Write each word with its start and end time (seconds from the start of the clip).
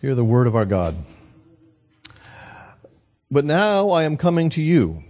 Hear 0.00 0.14
the 0.14 0.24
word 0.24 0.46
of 0.46 0.54
our 0.54 0.64
God. 0.64 0.94
But 3.32 3.44
now 3.44 3.90
I 3.90 4.04
am 4.04 4.16
coming 4.16 4.48
to 4.50 4.62
you. 4.62 5.02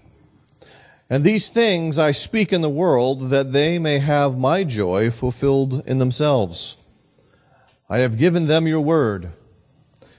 And 1.10 1.22
these 1.22 1.50
things 1.50 1.98
I 1.98 2.12
speak 2.12 2.54
in 2.54 2.62
the 2.62 2.70
world 2.70 3.28
that 3.28 3.52
they 3.52 3.78
may 3.78 3.98
have 3.98 4.38
my 4.38 4.64
joy 4.64 5.10
fulfilled 5.10 5.82
in 5.86 5.98
themselves. 5.98 6.78
I 7.90 7.98
have 7.98 8.16
given 8.16 8.46
them 8.46 8.66
your 8.66 8.80
word, 8.80 9.32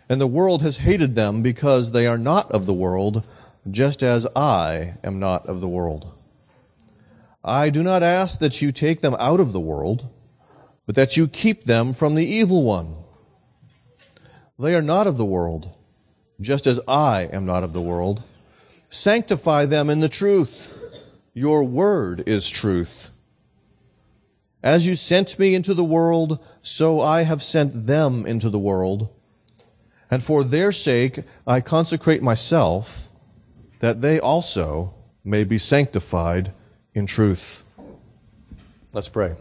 and 0.08 0.21
the 0.21 0.28
world 0.28 0.62
has 0.62 0.78
hated 0.78 1.15
them 1.15 1.42
because 1.42 1.92
they 1.92 2.06
are 2.06 2.20
not 2.20 2.51
of 2.51 2.67
the 2.67 2.74
world, 2.74 3.24
just 3.72 4.04
as 4.04 4.28
I 4.36 4.97
am 5.04 5.17
not 5.17 5.47
of 5.47 5.62
the 5.62 5.67
world. 5.67 6.12
I 7.44 7.72
do 7.72 7.81
not 7.81 8.04
ask 8.04 8.40
that 8.40 8.62
you 8.62 8.72
take 8.72 9.01
them 9.01 9.15
out 9.17 9.40
of 9.40 9.51
the 9.51 9.60
world, 9.60 10.10
but 10.86 10.94
that 10.94 11.17
you 11.17 11.28
keep 11.28 11.63
them 11.63 11.92
from 11.92 12.13
the 12.13 12.26
evil 12.28 12.63
one. 12.63 12.99
They 14.60 14.76
are 14.76 14.81
not 14.81 15.07
of 15.07 15.15
the 15.15 15.26
world, 15.26 15.69
just 16.41 16.67
as 16.67 16.81
I 16.85 17.29
am 17.31 17.45
not 17.45 17.63
of 17.63 17.71
the 17.71 17.81
world. 17.81 18.21
Sanctify 18.89 19.65
them 19.65 19.89
in 19.89 20.01
the 20.01 20.09
truth. 20.09 20.73
Your 21.34 21.63
word 21.63 22.23
is 22.27 22.49
truth. 22.49 23.09
As 24.61 24.85
you 24.85 24.98
sent 24.98 25.39
me 25.39 25.55
into 25.55 25.73
the 25.73 25.85
world, 25.85 26.43
so 26.61 26.99
I 26.99 27.21
have 27.21 27.41
sent 27.41 27.85
them 27.87 28.25
into 28.25 28.49
the 28.49 28.59
world. 28.59 29.07
And 30.11 30.21
for 30.21 30.43
their 30.43 30.73
sake 30.73 31.20
I 31.48 31.62
consecrate 31.62 32.21
myself, 32.21 33.09
that 33.79 34.01
they 34.01 34.20
also 34.20 34.93
may 35.23 35.45
be 35.45 35.57
sanctified 35.57 36.51
in 36.93 37.05
truth. 37.05 37.63
Let's 38.91 39.07
pray. 39.07 39.37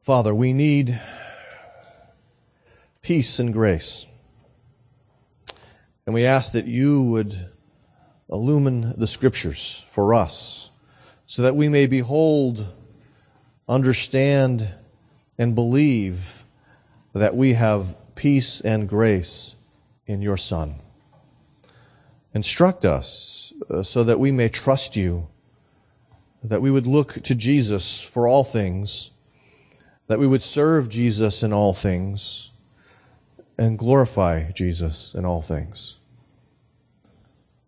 Father, 0.00 0.34
we 0.34 0.54
need 0.54 0.98
peace 3.02 3.40
and 3.40 3.52
grace. 3.52 4.06
And 6.06 6.14
we 6.14 6.24
ask 6.24 6.52
that 6.52 6.66
you 6.66 7.02
would 7.02 7.34
illumine 8.30 8.94
the 8.96 9.08
scriptures 9.08 9.84
for 9.88 10.14
us 10.14 10.70
so 11.26 11.42
that 11.42 11.56
we 11.56 11.68
may 11.68 11.86
behold, 11.86 12.66
understand, 13.68 14.68
and 15.36 15.54
believe 15.54 16.44
that 17.12 17.34
we 17.34 17.54
have 17.54 17.96
peace 18.14 18.60
and 18.60 18.88
grace 18.88 19.56
in 20.06 20.22
your 20.22 20.36
Son. 20.36 20.76
Instruct 22.34 22.84
us 22.84 23.52
uh, 23.68 23.82
so 23.82 24.04
that 24.04 24.20
we 24.20 24.30
may 24.30 24.48
trust 24.48 24.96
you, 24.96 25.28
that 26.42 26.62
we 26.62 26.70
would 26.70 26.86
look 26.86 27.14
to 27.14 27.34
Jesus 27.34 28.00
for 28.00 28.28
all 28.28 28.44
things, 28.44 29.10
that 30.06 30.18
we 30.18 30.26
would 30.26 30.42
serve 30.42 30.88
Jesus 30.88 31.42
in 31.42 31.52
all 31.52 31.74
things, 31.74 32.51
and 33.62 33.78
glorify 33.78 34.50
Jesus 34.50 35.14
in 35.14 35.24
all 35.24 35.40
things. 35.40 36.00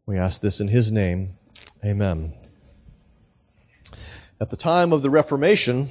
We 0.06 0.18
ask 0.18 0.40
this 0.40 0.60
in 0.60 0.66
his 0.66 0.90
name. 0.90 1.38
Amen. 1.84 2.32
At 4.40 4.50
the 4.50 4.56
time 4.56 4.92
of 4.92 5.02
the 5.02 5.10
Reformation, 5.10 5.90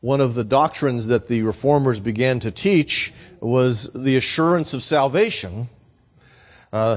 one 0.00 0.20
of 0.20 0.34
the 0.34 0.42
doctrines 0.42 1.06
that 1.06 1.28
the 1.28 1.42
reformers 1.42 2.00
began 2.00 2.40
to 2.40 2.50
teach 2.50 3.12
was 3.38 3.92
the 3.92 4.16
assurance 4.16 4.74
of 4.74 4.82
salvation, 4.82 5.68
uh, 6.72 6.96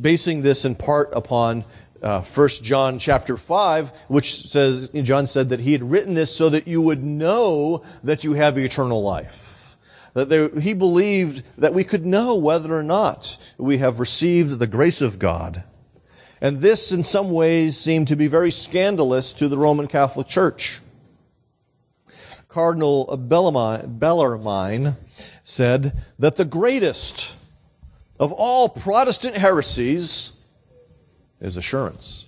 basing 0.00 0.42
this 0.42 0.64
in 0.64 0.74
part 0.74 1.10
upon 1.12 1.64
uh, 2.02 2.22
1 2.22 2.48
John 2.64 2.98
chapter 2.98 3.36
5, 3.36 3.90
which 4.08 4.48
says, 4.48 4.88
John 4.88 5.28
said 5.28 5.50
that 5.50 5.60
he 5.60 5.70
had 5.70 5.84
written 5.84 6.14
this 6.14 6.34
so 6.34 6.48
that 6.48 6.66
you 6.66 6.82
would 6.82 7.04
know 7.04 7.84
that 8.02 8.24
you 8.24 8.32
have 8.32 8.58
eternal 8.58 9.04
life. 9.04 9.51
That 10.14 10.60
he 10.60 10.74
believed 10.74 11.42
that 11.56 11.74
we 11.74 11.84
could 11.84 12.04
know 12.04 12.36
whether 12.36 12.78
or 12.78 12.82
not 12.82 13.38
we 13.56 13.78
have 13.78 14.00
received 14.00 14.58
the 14.58 14.66
grace 14.66 15.00
of 15.00 15.18
God. 15.18 15.64
And 16.40 16.58
this, 16.58 16.92
in 16.92 17.02
some 17.02 17.30
ways, 17.30 17.78
seemed 17.78 18.08
to 18.08 18.16
be 18.16 18.26
very 18.26 18.50
scandalous 18.50 19.32
to 19.34 19.48
the 19.48 19.56
Roman 19.56 19.86
Catholic 19.86 20.26
Church. 20.26 20.80
Cardinal 22.48 23.16
Bellarmine 23.16 24.96
said 25.42 26.02
that 26.18 26.36
the 26.36 26.44
greatest 26.44 27.36
of 28.20 28.32
all 28.32 28.68
Protestant 28.68 29.36
heresies 29.36 30.32
is 31.40 31.56
assurance. 31.56 32.26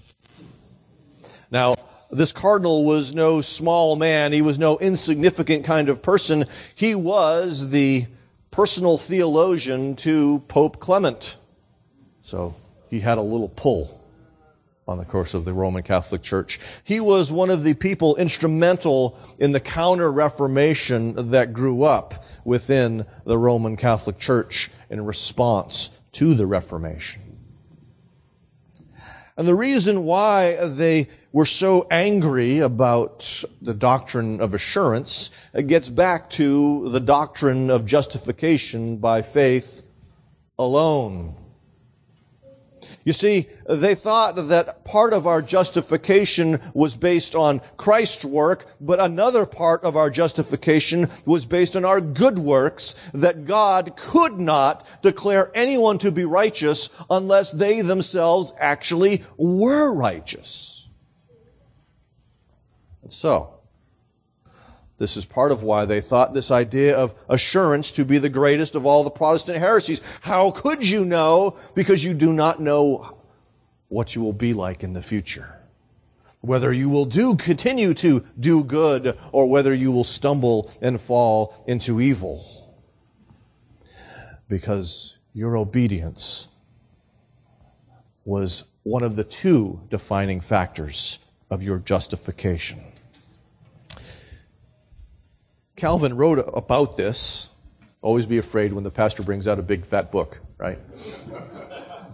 This 2.15 2.31
cardinal 2.31 2.85
was 2.85 3.13
no 3.13 3.41
small 3.41 3.97
man. 3.97 4.33
He 4.33 4.41
was 4.41 4.57
no 4.57 4.79
insignificant 4.79 5.65
kind 5.65 5.89
of 5.89 6.01
person. 6.01 6.45
He 6.77 6.95
was 6.95 7.71
the 7.71 8.07
personal 8.53 8.99
theologian 8.99 9.97
to 9.97 10.39
Pope 10.47 10.79
Clement. 10.79 11.37
So 12.23 12.55
he 12.89 13.01
had 13.01 13.19
a 13.19 13.23
little 13.23 13.49
pull 13.49 14.01
on 14.87 14.99
the 14.99 15.05
course 15.05 15.35
of 15.35 15.45
the 15.45 15.53
Roman 15.53 15.83
Catholic 15.83 16.23
Church. 16.23 16.61
He 16.85 17.01
was 17.01 17.33
one 17.33 17.51
of 17.51 17.65
the 17.65 17.75
people 17.75 18.15
instrumental 18.15 19.19
in 19.41 19.51
the 19.51 19.59
counter 19.59 20.13
reformation 20.13 21.33
that 21.33 21.53
grew 21.53 21.83
up 21.83 22.25
within 22.45 23.07
the 23.25 23.39
Roman 23.39 23.77
Catholic 23.77 24.21
Church 24.21 24.71
in 24.89 25.05
response 25.05 25.91
to 26.13 26.35
the 26.35 26.47
Reformation. 26.47 27.23
And 29.37 29.49
the 29.49 29.55
reason 29.57 30.05
why 30.05 30.55
they 30.65 31.09
were 31.35 31.45
so 31.45 31.85
angry 31.91 32.61
about 32.61 33.43
the 33.61 33.75
doctrine 33.75 34.41
of 34.41 34.55
assurance 34.55 35.31
it 35.53 35.67
gets 35.67 35.89
back 35.89 36.31
to 36.31 36.89
the 36.91 37.01
doctrine 37.01 37.71
of 37.71 37.85
justification 37.85 38.97
by 38.99 39.21
faith 39.21 39.83
alone. 40.61 41.35
You 43.03 43.13
see, 43.13 43.49
they 43.69 43.97
thought 43.97 44.37
that 44.37 44.85
part 44.85 45.13
of 45.13 45.27
our 45.27 45.43
justification 45.43 46.61
was 46.73 46.97
based 46.97 47.35
on 47.35 47.63
Christ's 47.77 48.25
work, 48.25 48.67
but 48.81 49.01
another 49.01 49.45
part 49.45 49.83
of 49.83 49.97
our 49.97 50.11
justification 50.11 51.09
was 51.27 51.47
based 51.47 51.75
on 51.75 51.85
our 51.85 52.01
good 52.01 52.39
works, 52.39 52.95
that 53.13 53.45
God 53.45 53.97
could 53.97 54.39
not 54.39 54.87
declare 55.03 55.51
anyone 55.53 55.99
to 55.99 56.13
be 56.13 56.25
righteous 56.25 56.91
unless 57.11 57.51
they 57.51 57.83
themselves 57.83 58.55
actually 58.61 59.25
were 59.37 59.93
righteous. 59.93 60.74
And 63.05 63.13
so, 63.13 63.61
this 64.97 65.17
is 65.19 65.27
part 65.27 65.53
of 65.53 65.63
why 65.63 65.85
they 65.85 66.01
thought 66.01 66.33
this 66.33 66.51
idea 66.51 66.97
of 66.97 67.15
assurance 67.29 67.91
to 67.93 68.05
be 68.05 68.17
the 68.17 68.31
greatest 68.31 68.75
of 68.75 68.87
all 68.87 69.05
the 69.05 69.11
Protestant 69.11 69.59
heresies. 69.59 70.01
How 70.23 70.51
could 70.51 70.89
you 70.89 71.05
know? 71.05 71.59
Because 71.75 72.03
you 72.03 72.15
do 72.15 72.33
not 72.33 72.61
know 72.61 73.19
what 73.89 74.15
you 74.15 74.23
will 74.23 74.33
be 74.33 74.55
like 74.55 74.83
in 74.83 74.95
the 74.95 75.03
future. 75.03 75.61
Whether 76.41 76.73
you 76.73 76.89
will 76.89 77.05
do, 77.05 77.37
continue 77.37 77.93
to 77.95 78.25
do 78.41 78.65
good, 78.65 79.19
or 79.33 79.51
whether 79.51 79.75
you 79.75 79.93
will 79.93 80.05
stumble 80.05 80.71
and 80.81 80.99
fall 80.99 81.55
into 81.67 82.01
evil. 82.01 82.75
Because 84.49 85.19
your 85.35 85.59
obedience 85.59 86.49
was 88.25 88.65
one 88.83 89.03
of 89.03 89.17
the 89.17 89.25
two 89.25 89.81
defining 89.91 90.41
factors 90.41 91.19
of 91.51 91.63
your 91.63 91.79
justification. 91.79 92.81
Calvin 95.77 96.17
wrote 96.17 96.39
about 96.55 96.97
this. 96.97 97.51
Always 98.01 98.27
be 98.27 98.39
afraid 98.39 98.73
when 98.73 98.85
the 98.85 98.91
pastor 98.91 99.23
brings 99.23 99.49
out 99.49 99.59
a 99.59 99.63
big 99.63 99.85
fat 99.85 100.13
book, 100.13 100.41
right? 100.59 100.79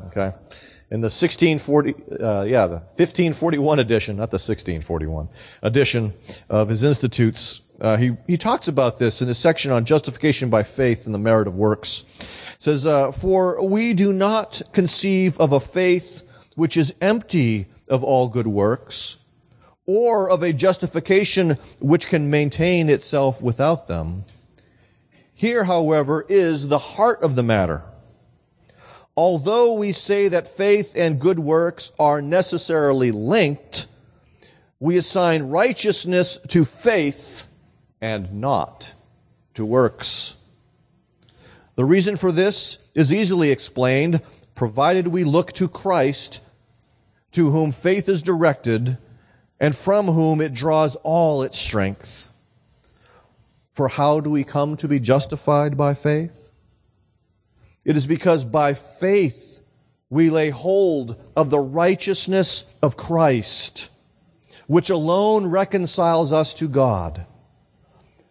Okay. 0.07 0.33
In 0.93 1.01
the 1.01 1.07
1640, 1.07 1.95
uh, 2.21 2.43
yeah, 2.43 2.67
the 2.67 2.79
1541 2.97 3.79
edition, 3.79 4.17
not 4.17 4.31
the 4.31 4.37
1641 4.37 5.29
edition 5.63 6.15
of 6.49 6.69
his 6.69 6.83
Institutes, 6.83 7.63
uh, 7.81 7.97
he, 7.97 8.17
he 8.27 8.37
talks 8.37 8.67
about 8.67 8.99
this 8.99 9.23
in 9.23 9.29
his 9.29 9.39
section 9.39 9.71
on 9.71 9.85
justification 9.85 10.51
by 10.51 10.63
faith 10.63 11.07
and 11.07 11.15
the 11.15 11.19
merit 11.19 11.47
of 11.47 11.57
works. 11.57 12.05
It 12.55 12.63
says, 12.63 12.87
uh, 12.87 13.13
For 13.13 13.65
we 13.65 13.95
do 13.95 14.13
not 14.13 14.63
conceive 14.73 15.39
of 15.39 15.53
a 15.53 15.61
faith 15.61 16.25
which 16.57 16.77
is 16.77 16.95
empty 17.01 17.67
of 17.89 18.03
all 18.03 18.29
good 18.29 18.47
works, 18.47 19.19
or 19.87 20.31
of 20.31 20.43
a 20.43 20.53
justification 20.53 21.59
which 21.81 22.07
can 22.07 22.31
maintain 22.31 22.89
itself 22.89 23.43
without 23.43 23.89
them. 23.89 24.25
Here, 25.35 25.65
however, 25.65 26.25
is 26.29 26.69
the 26.69 26.79
heart 26.79 27.23
of 27.23 27.35
the 27.35 27.43
matter. 27.43 27.83
Although 29.17 29.75
we 29.75 29.93
say 29.93 30.29
that 30.29 30.47
faith 30.47 30.93
and 30.97 31.21
good 31.21 31.39
works 31.39 31.93
are 31.99 32.23
necessarily 32.23 33.11
linked, 33.11 33.87
we 34.79 34.97
assign 34.97 35.45
righteousness 35.45 36.39
to 36.49 36.65
faith 36.65 37.47
and 38.01 38.33
not 38.35 38.95
to 39.55 39.65
works. 39.65 40.37
The 41.75 41.85
reason 41.85 42.17
for 42.17 42.33
this 42.33 42.87
is 42.95 43.13
easily 43.13 43.51
explained, 43.51 44.23
provided 44.55 45.09
we 45.09 45.25
look 45.25 45.53
to 45.55 45.69
Christ, 45.69 46.43
to 47.33 47.51
whom 47.51 47.73
faith 47.73 48.09
is 48.09 48.23
directed 48.23 48.99
and 49.61 49.77
from 49.77 50.07
whom 50.07 50.41
it 50.41 50.55
draws 50.55 50.97
all 50.97 51.43
its 51.43 51.59
strength. 51.59 52.31
For 53.73 53.89
how 53.89 54.21
do 54.21 54.31
we 54.31 54.43
come 54.43 54.77
to 54.79 54.89
be 54.89 54.99
justified 54.99 55.77
by 55.77 55.95
faith? 55.95 56.51
It 57.85 57.97
is 57.97 58.07
because 58.07 58.45
by 58.45 58.75
faith 58.75 59.61
we 60.09 60.31
lay 60.31 60.51
hold 60.51 61.23
of 61.37 61.51
the 61.51 61.61
righteousness 61.61 62.65
of 62.83 62.97
Christ, 62.97 63.91
which 64.67 64.91
alone 64.91 65.47
reconciles 65.47 66.33
us 66.33 66.55
to 66.55 66.69
God. 66.69 67.27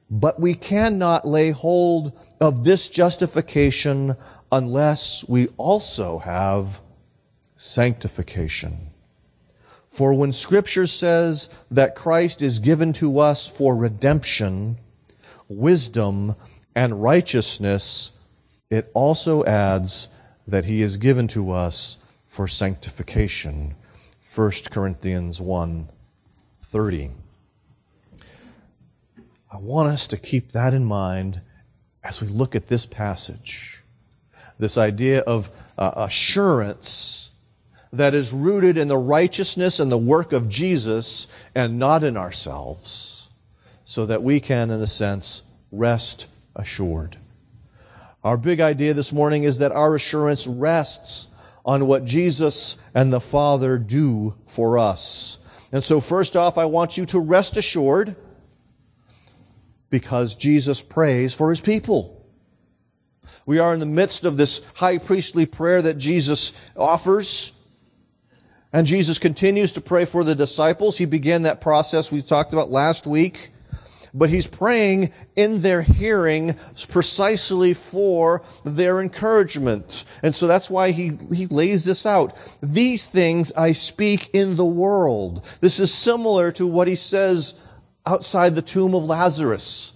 But 0.09 0.39
we 0.39 0.55
cannot 0.55 1.27
lay 1.27 1.51
hold 1.51 2.19
of 2.41 2.63
this 2.63 2.89
justification 2.89 4.15
unless 4.51 5.27
we 5.27 5.47
also 5.57 6.17
have 6.19 6.81
sanctification. 7.55 8.88
For 9.89 10.13
when 10.13 10.31
scripture 10.31 10.87
says 10.87 11.49
that 11.71 11.95
Christ 11.95 12.41
is 12.41 12.59
given 12.59 12.93
to 12.93 13.19
us 13.19 13.47
for 13.47 13.75
redemption, 13.75 14.77
wisdom, 15.47 16.35
and 16.75 17.01
righteousness, 17.01 18.11
it 18.69 18.91
also 18.93 19.43
adds 19.45 20.09
that 20.47 20.65
he 20.65 20.83
is 20.83 20.97
given 20.97 21.27
to 21.29 21.51
us 21.51 21.97
for 22.27 22.47
sanctification. 22.47 23.75
1 24.35 24.51
Corinthians 24.69 25.41
1 25.41 25.89
30. 26.61 27.09
I 29.51 29.57
want 29.57 29.89
us 29.89 30.07
to 30.09 30.17
keep 30.17 30.51
that 30.51 30.75
in 30.75 30.85
mind 30.85 31.41
as 32.03 32.21
we 32.21 32.27
look 32.27 32.55
at 32.55 32.67
this 32.67 32.85
passage. 32.85 33.81
This 34.59 34.77
idea 34.77 35.21
of 35.21 35.49
uh, 35.79 35.91
assurance 35.95 37.28
that 37.91 38.13
is 38.13 38.31
rooted 38.31 38.77
in 38.77 38.87
the 38.87 38.97
righteousness 38.97 39.79
and 39.79 39.91
the 39.91 39.97
work 39.97 40.31
of 40.31 40.47
Jesus 40.47 41.27
and 41.55 41.79
not 41.79 42.03
in 42.03 42.15
ourselves, 42.15 43.29
so 43.85 44.05
that 44.05 44.21
we 44.21 44.39
can, 44.39 44.69
in 44.69 44.81
a 44.81 44.87
sense, 44.87 45.43
rest 45.71 46.27
assured. 46.55 47.17
Our 48.23 48.37
big 48.37 48.59
idea 48.59 48.93
this 48.93 49.13
morning 49.13 49.43
is 49.43 49.59
that 49.59 49.71
our 49.71 49.95
assurance 49.95 50.45
rests 50.45 51.27
on 51.65 51.87
what 51.87 52.05
Jesus 52.05 52.77
and 52.93 53.11
the 53.11 53.21
Father 53.21 53.77
do 53.77 54.35
for 54.47 54.77
us. 54.77 55.39
And 55.71 55.83
so, 55.83 55.99
first 55.99 56.35
off, 56.35 56.57
I 56.57 56.65
want 56.65 56.97
you 56.97 57.05
to 57.07 57.19
rest 57.19 57.57
assured 57.57 58.15
because 59.89 60.35
Jesus 60.35 60.81
prays 60.81 61.33
for 61.33 61.49
his 61.49 61.61
people. 61.61 62.25
We 63.45 63.59
are 63.59 63.73
in 63.73 63.79
the 63.79 63.85
midst 63.85 64.25
of 64.25 64.37
this 64.37 64.61
high 64.75 64.97
priestly 64.99 65.45
prayer 65.45 65.81
that 65.81 65.97
Jesus 65.97 66.53
offers. 66.75 67.53
And 68.71 68.85
Jesus 68.85 69.17
continues 69.17 69.73
to 69.73 69.81
pray 69.81 70.05
for 70.05 70.23
the 70.23 70.35
disciples. 70.35 70.97
He 70.97 71.05
began 71.05 71.43
that 71.43 71.61
process 71.61 72.11
we 72.11 72.21
talked 72.21 72.53
about 72.53 72.69
last 72.69 73.07
week. 73.07 73.51
But 74.13 74.29
he's 74.29 74.47
praying 74.47 75.11
in 75.35 75.61
their 75.61 75.81
hearing 75.81 76.55
precisely 76.89 77.73
for 77.73 78.41
their 78.63 79.01
encouragement. 79.01 80.03
And 80.23 80.33
so 80.33 80.47
that's 80.47 80.69
why 80.69 80.91
he, 80.91 81.11
he 81.31 81.45
lays 81.45 81.83
this 81.83 82.05
out. 82.05 82.35
These 82.61 83.05
things 83.05 83.51
I 83.53 83.73
speak 83.73 84.31
in 84.33 84.55
the 84.55 84.65
world. 84.65 85.45
This 85.61 85.79
is 85.79 85.93
similar 85.93 86.51
to 86.53 86.65
what 86.65 86.87
he 86.87 86.95
says 86.95 87.53
outside 88.05 88.55
the 88.55 88.63
tomb 88.63 88.95
of 88.95 89.03
Lazarus. 89.03 89.93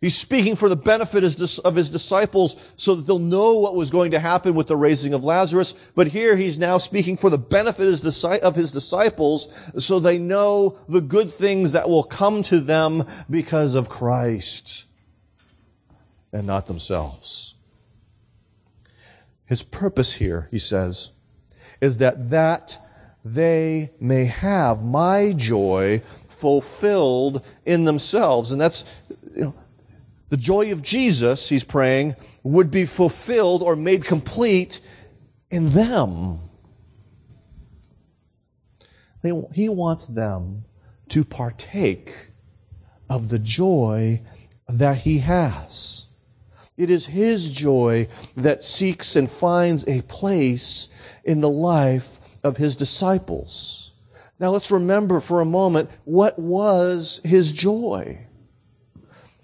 He's 0.00 0.16
speaking 0.16 0.54
for 0.54 0.68
the 0.68 0.76
benefit 0.76 1.24
of 1.24 1.74
his 1.74 1.90
disciples 1.90 2.72
so 2.76 2.94
that 2.94 3.06
they'll 3.06 3.18
know 3.18 3.58
what 3.58 3.74
was 3.74 3.90
going 3.90 4.12
to 4.12 4.20
happen 4.20 4.54
with 4.54 4.68
the 4.68 4.76
raising 4.76 5.12
of 5.12 5.24
Lazarus. 5.24 5.72
But 5.96 6.06
here 6.06 6.36
he's 6.36 6.56
now 6.56 6.78
speaking 6.78 7.16
for 7.16 7.30
the 7.30 7.38
benefit 7.38 7.88
of 7.88 8.54
his 8.54 8.70
disciples 8.70 9.72
so 9.78 9.98
they 9.98 10.18
know 10.18 10.78
the 10.88 11.00
good 11.00 11.32
things 11.32 11.72
that 11.72 11.88
will 11.88 12.04
come 12.04 12.44
to 12.44 12.60
them 12.60 13.06
because 13.28 13.74
of 13.74 13.88
Christ 13.88 14.84
and 16.32 16.46
not 16.46 16.66
themselves. 16.66 17.56
His 19.46 19.62
purpose 19.62 20.14
here, 20.14 20.46
he 20.52 20.58
says, 20.58 21.10
is 21.80 21.98
that 21.98 22.30
that 22.30 22.78
they 23.24 23.90
may 23.98 24.26
have 24.26 24.84
my 24.84 25.32
joy 25.36 26.02
fulfilled 26.28 27.44
in 27.66 27.84
themselves. 27.84 28.52
And 28.52 28.60
that's, 28.60 28.84
you 29.34 29.42
know, 29.42 29.54
the 30.28 30.36
joy 30.36 30.72
of 30.72 30.82
Jesus, 30.82 31.48
he's 31.48 31.64
praying, 31.64 32.16
would 32.42 32.70
be 32.70 32.84
fulfilled 32.84 33.62
or 33.62 33.76
made 33.76 34.04
complete 34.04 34.80
in 35.50 35.70
them. 35.70 36.40
he 39.52 39.68
wants 39.68 40.06
them 40.06 40.64
to 41.08 41.24
partake 41.24 42.30
of 43.10 43.28
the 43.28 43.38
joy 43.38 44.20
that 44.68 44.98
he 44.98 45.18
has. 45.18 46.06
It 46.76 46.90
is 46.90 47.06
his 47.06 47.50
joy 47.50 48.08
that 48.36 48.62
seeks 48.62 49.16
and 49.16 49.28
finds 49.28 49.86
a 49.88 50.02
place 50.02 50.88
in 51.24 51.40
the 51.40 51.50
life 51.50 52.20
of 52.44 52.56
his 52.56 52.76
disciples. 52.76 53.92
Now 54.38 54.50
let's 54.50 54.70
remember 54.70 55.20
for 55.20 55.40
a 55.40 55.46
moment 55.46 55.90
what 56.04 56.38
was 56.38 57.20
his 57.24 57.50
joy. 57.52 58.27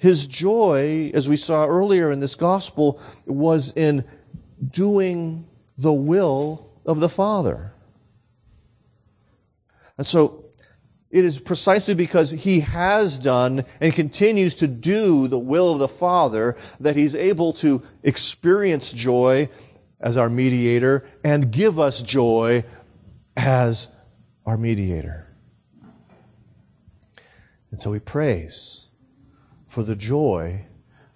His 0.04 0.26
joy, 0.26 1.10
as 1.14 1.30
we 1.30 1.38
saw 1.38 1.66
earlier 1.66 2.12
in 2.12 2.20
this 2.20 2.34
gospel, 2.34 3.00
was 3.24 3.72
in 3.74 4.04
doing 4.70 5.46
the 5.78 5.94
will 5.94 6.68
of 6.84 7.00
the 7.00 7.08
Father. 7.08 7.72
And 9.96 10.06
so 10.06 10.44
it 11.10 11.24
is 11.24 11.40
precisely 11.40 11.94
because 11.94 12.32
he 12.32 12.60
has 12.60 13.18
done 13.18 13.64
and 13.80 13.94
continues 13.94 14.54
to 14.56 14.68
do 14.68 15.26
the 15.26 15.38
will 15.38 15.72
of 15.72 15.78
the 15.78 15.88
Father 15.88 16.54
that 16.80 16.96
he's 16.96 17.16
able 17.16 17.54
to 17.54 17.82
experience 18.02 18.92
joy 18.92 19.48
as 20.00 20.18
our 20.18 20.28
mediator 20.28 21.08
and 21.24 21.50
give 21.50 21.78
us 21.78 22.02
joy 22.02 22.62
as 23.38 23.88
our 24.44 24.58
mediator. 24.58 25.34
And 27.70 27.80
so 27.80 27.94
he 27.94 28.00
prays 28.00 28.90
for 29.74 29.82
the 29.82 29.96
joy 29.96 30.64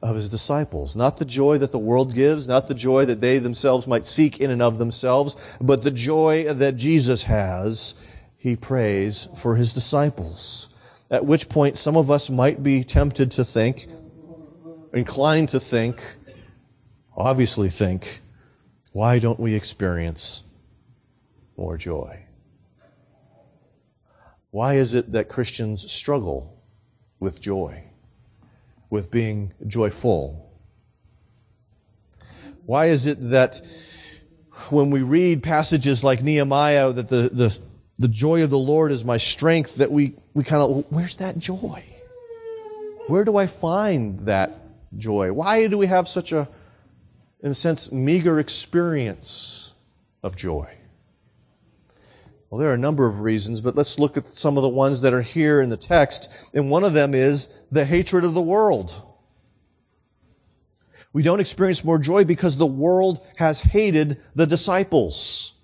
of 0.02 0.16
his 0.16 0.28
disciples. 0.28 0.96
Not 0.96 1.16
the 1.16 1.25
joy 1.25 1.58
that 1.58 1.70
the 1.70 1.78
world 1.78 2.12
gives, 2.12 2.49
not 2.49 2.66
the 2.66 2.75
joy 2.75 3.05
that 3.05 3.20
they 3.20 3.38
themselves 3.38 3.87
might 3.87 4.05
seek 4.05 4.40
in 4.40 4.50
and 4.50 4.60
of 4.60 4.78
themselves, 4.78 5.37
but 5.60 5.84
the 5.84 5.93
joy 5.93 6.52
that 6.52 6.75
Jesus 6.75 7.22
has, 7.22 7.94
he 8.37 8.56
prays 8.56 9.28
for 9.37 9.55
his 9.55 9.72
disciples. 9.72 10.70
At 11.08 11.25
which 11.25 11.49
point 11.49 11.78
some 11.78 11.96
of 11.96 12.10
us 12.10 12.31
might 12.31 12.60
be 12.60 12.82
tempted 12.82 13.31
to 13.32 13.44
think, 13.44 13.87
inclined 14.93 15.50
to 15.50 15.61
think, 15.61 16.02
obviously 17.16 17.69
think, 17.69 18.23
why 18.90 19.21
don't 19.21 19.38
we 19.38 19.54
experience 19.54 20.42
more 21.56 21.76
joy? 21.76 22.25
Why 24.50 24.75
is 24.75 24.97
it 24.97 25.12
that 25.12 25.28
Christians 25.28 25.88
struggle 25.92 26.61
with 27.21 27.40
joy? 27.40 27.85
With 28.90 29.11
being 29.11 29.52
joyful? 29.66 30.50
Why 32.66 32.87
is 32.87 33.07
it 33.07 33.30
that 33.30 33.61
when 34.71 34.90
we 34.90 35.02
read 35.02 35.42
passages 35.42 36.04
like 36.04 36.23
Nehemiah, 36.23 36.92
that 36.92 37.09
the, 37.09 37.30
the, 37.33 37.59
the 37.99 38.09
joy 38.09 38.42
of 38.42 38.50
the 38.50 38.59
Lord 38.59 38.92
is 38.92 39.04
my 39.04 39.16
strength, 39.16 39.76
that 39.76 39.90
we, 39.90 40.14
we 40.35 40.45
kind 40.45 40.62
of, 40.62 40.85
where's 40.90 41.16
that 41.16 41.38
joy? 41.38 41.83
Where 43.07 43.25
do 43.25 43.37
I 43.37 43.47
find 43.47 44.21
that 44.26 44.61
joy? 44.97 45.33
Why 45.33 45.66
do 45.66 45.78
we 45.78 45.87
have 45.87 46.09
such 46.09 46.33
a, 46.33 46.49
in 47.40 47.52
a 47.52 47.54
sense, 47.54 47.90
meager 47.90 48.38
experience 48.38 49.73
of 50.23 50.37
joy? 50.37 50.77
Well, 52.50 52.59
there 52.59 52.71
are 52.71 52.75
a 52.75 52.78
number 52.78 53.07
of 53.07 53.21
reasons, 53.21 53.61
but 53.61 53.76
let's 53.76 53.99
look 53.99 54.17
at 54.17 54.38
some 54.38 54.57
of 54.57 54.62
the 54.62 54.69
ones 54.69 55.02
that 55.02 55.12
are 55.12 55.23
here 55.23 55.61
in 55.61 55.69
the 55.69 55.76
text. 55.76 56.33
And 56.55 56.71
one 56.71 56.83
of 56.83 56.95
them 56.95 57.14
is 57.14 57.49
the 57.71 57.85
hatred 57.85 58.25
of 58.25 58.35
the 58.35 58.40
world. 58.40 59.02
We 61.12 61.23
don't 61.23 61.40
experience 61.40 61.85
more 61.85 61.99
joy 61.99 62.25
because 62.25 62.57
the 62.57 62.67
world 62.67 63.26
has 63.37 63.61
hated 63.61 64.21
the 64.35 64.47
disciples. 64.47 65.55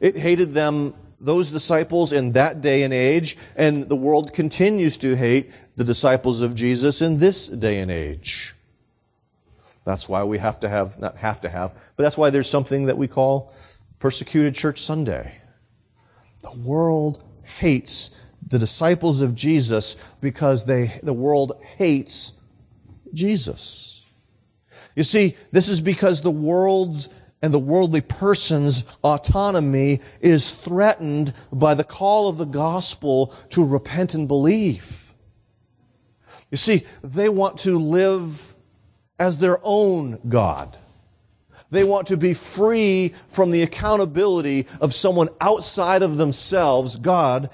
It 0.00 0.16
hated 0.16 0.52
them, 0.52 0.94
those 1.20 1.50
disciples 1.50 2.12
in 2.12 2.32
that 2.32 2.60
day 2.60 2.82
and 2.82 2.92
age, 2.92 3.38
and 3.56 3.88
the 3.88 3.96
world 3.96 4.34
continues 4.34 4.98
to 4.98 5.14
hate 5.14 5.50
the 5.76 5.84
disciples 5.84 6.42
of 6.42 6.54
Jesus 6.54 7.00
in 7.00 7.18
this 7.18 7.46
day 7.46 7.80
and 7.80 7.90
age. 7.90 8.54
That's 9.84 10.08
why 10.08 10.24
we 10.24 10.38
have 10.38 10.60
to 10.60 10.68
have, 10.68 10.98
not 10.98 11.16
have 11.16 11.40
to 11.42 11.48
have, 11.48 11.74
but 11.96 12.02
that's 12.02 12.18
why 12.18 12.30
there's 12.30 12.50
something 12.50 12.86
that 12.86 12.98
we 12.98 13.08
call 13.08 13.54
persecuted 13.98 14.54
church 14.54 14.80
Sunday. 14.80 15.41
The 16.42 16.58
world 16.58 17.22
hates 17.42 18.10
the 18.46 18.58
disciples 18.58 19.22
of 19.22 19.34
Jesus 19.34 19.96
because 20.20 20.64
they, 20.64 20.98
the 21.02 21.12
world 21.12 21.60
hates 21.76 22.32
Jesus. 23.14 24.04
You 24.94 25.04
see, 25.04 25.36
this 25.50 25.68
is 25.68 25.80
because 25.80 26.20
the 26.20 26.30
world's 26.30 27.08
and 27.42 27.52
the 27.52 27.58
worldly 27.58 28.00
person's 28.00 28.84
autonomy 29.02 30.00
is 30.20 30.52
threatened 30.52 31.34
by 31.52 31.74
the 31.74 31.82
call 31.82 32.28
of 32.28 32.38
the 32.38 32.46
gospel 32.46 33.34
to 33.50 33.64
repent 33.64 34.14
and 34.14 34.28
believe. 34.28 35.12
You 36.52 36.56
see, 36.56 36.84
they 37.02 37.28
want 37.28 37.58
to 37.60 37.78
live 37.78 38.54
as 39.18 39.38
their 39.38 39.58
own 39.62 40.20
God. 40.28 40.78
They 41.72 41.84
want 41.84 42.08
to 42.08 42.18
be 42.18 42.34
free 42.34 43.14
from 43.28 43.50
the 43.50 43.62
accountability 43.62 44.66
of 44.82 44.92
someone 44.92 45.30
outside 45.40 46.02
of 46.02 46.18
themselves, 46.18 46.96
God, 46.96 47.48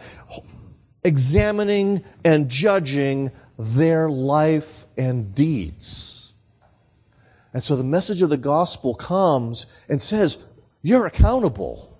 examining 1.05 2.05
and 2.25 2.49
judging 2.49 3.31
their 3.57 4.11
life 4.11 4.87
and 4.97 5.33
deeds. 5.37 6.35
And 7.55 7.63
so 7.63 7.77
the 7.77 7.85
message 7.85 8.21
of 8.21 8.29
the 8.29 8.37
gospel 8.37 8.93
comes 8.93 9.67
and 9.89 10.03
says, 10.03 10.39
You're 10.83 11.07
accountable. 11.07 11.97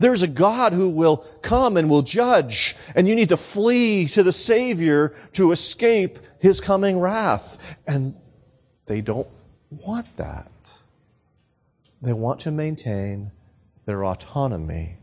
There's 0.00 0.24
a 0.24 0.28
God 0.28 0.72
who 0.72 0.90
will 0.90 1.18
come 1.40 1.76
and 1.76 1.88
will 1.88 2.02
judge, 2.02 2.74
and 2.96 3.06
you 3.06 3.14
need 3.14 3.28
to 3.28 3.36
flee 3.36 4.06
to 4.06 4.24
the 4.24 4.32
Savior 4.32 5.14
to 5.34 5.52
escape 5.52 6.18
His 6.40 6.60
coming 6.60 6.98
wrath. 6.98 7.76
And 7.86 8.16
they 8.86 9.02
don't 9.02 9.28
want 9.70 10.16
that. 10.16 10.50
They 12.04 12.12
want 12.12 12.40
to 12.40 12.50
maintain 12.50 13.32
their 13.86 14.04
autonomy, 14.04 14.98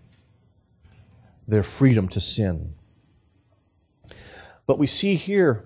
their 1.48 1.64
freedom 1.64 2.08
to 2.10 2.20
sin. 2.20 2.76
But 4.68 4.78
we 4.78 4.86
see 4.86 5.16
here 5.16 5.66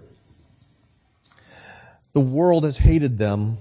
the 2.13 2.21
world 2.21 2.63
has 2.63 2.77
hated 2.77 3.17
them. 3.17 3.57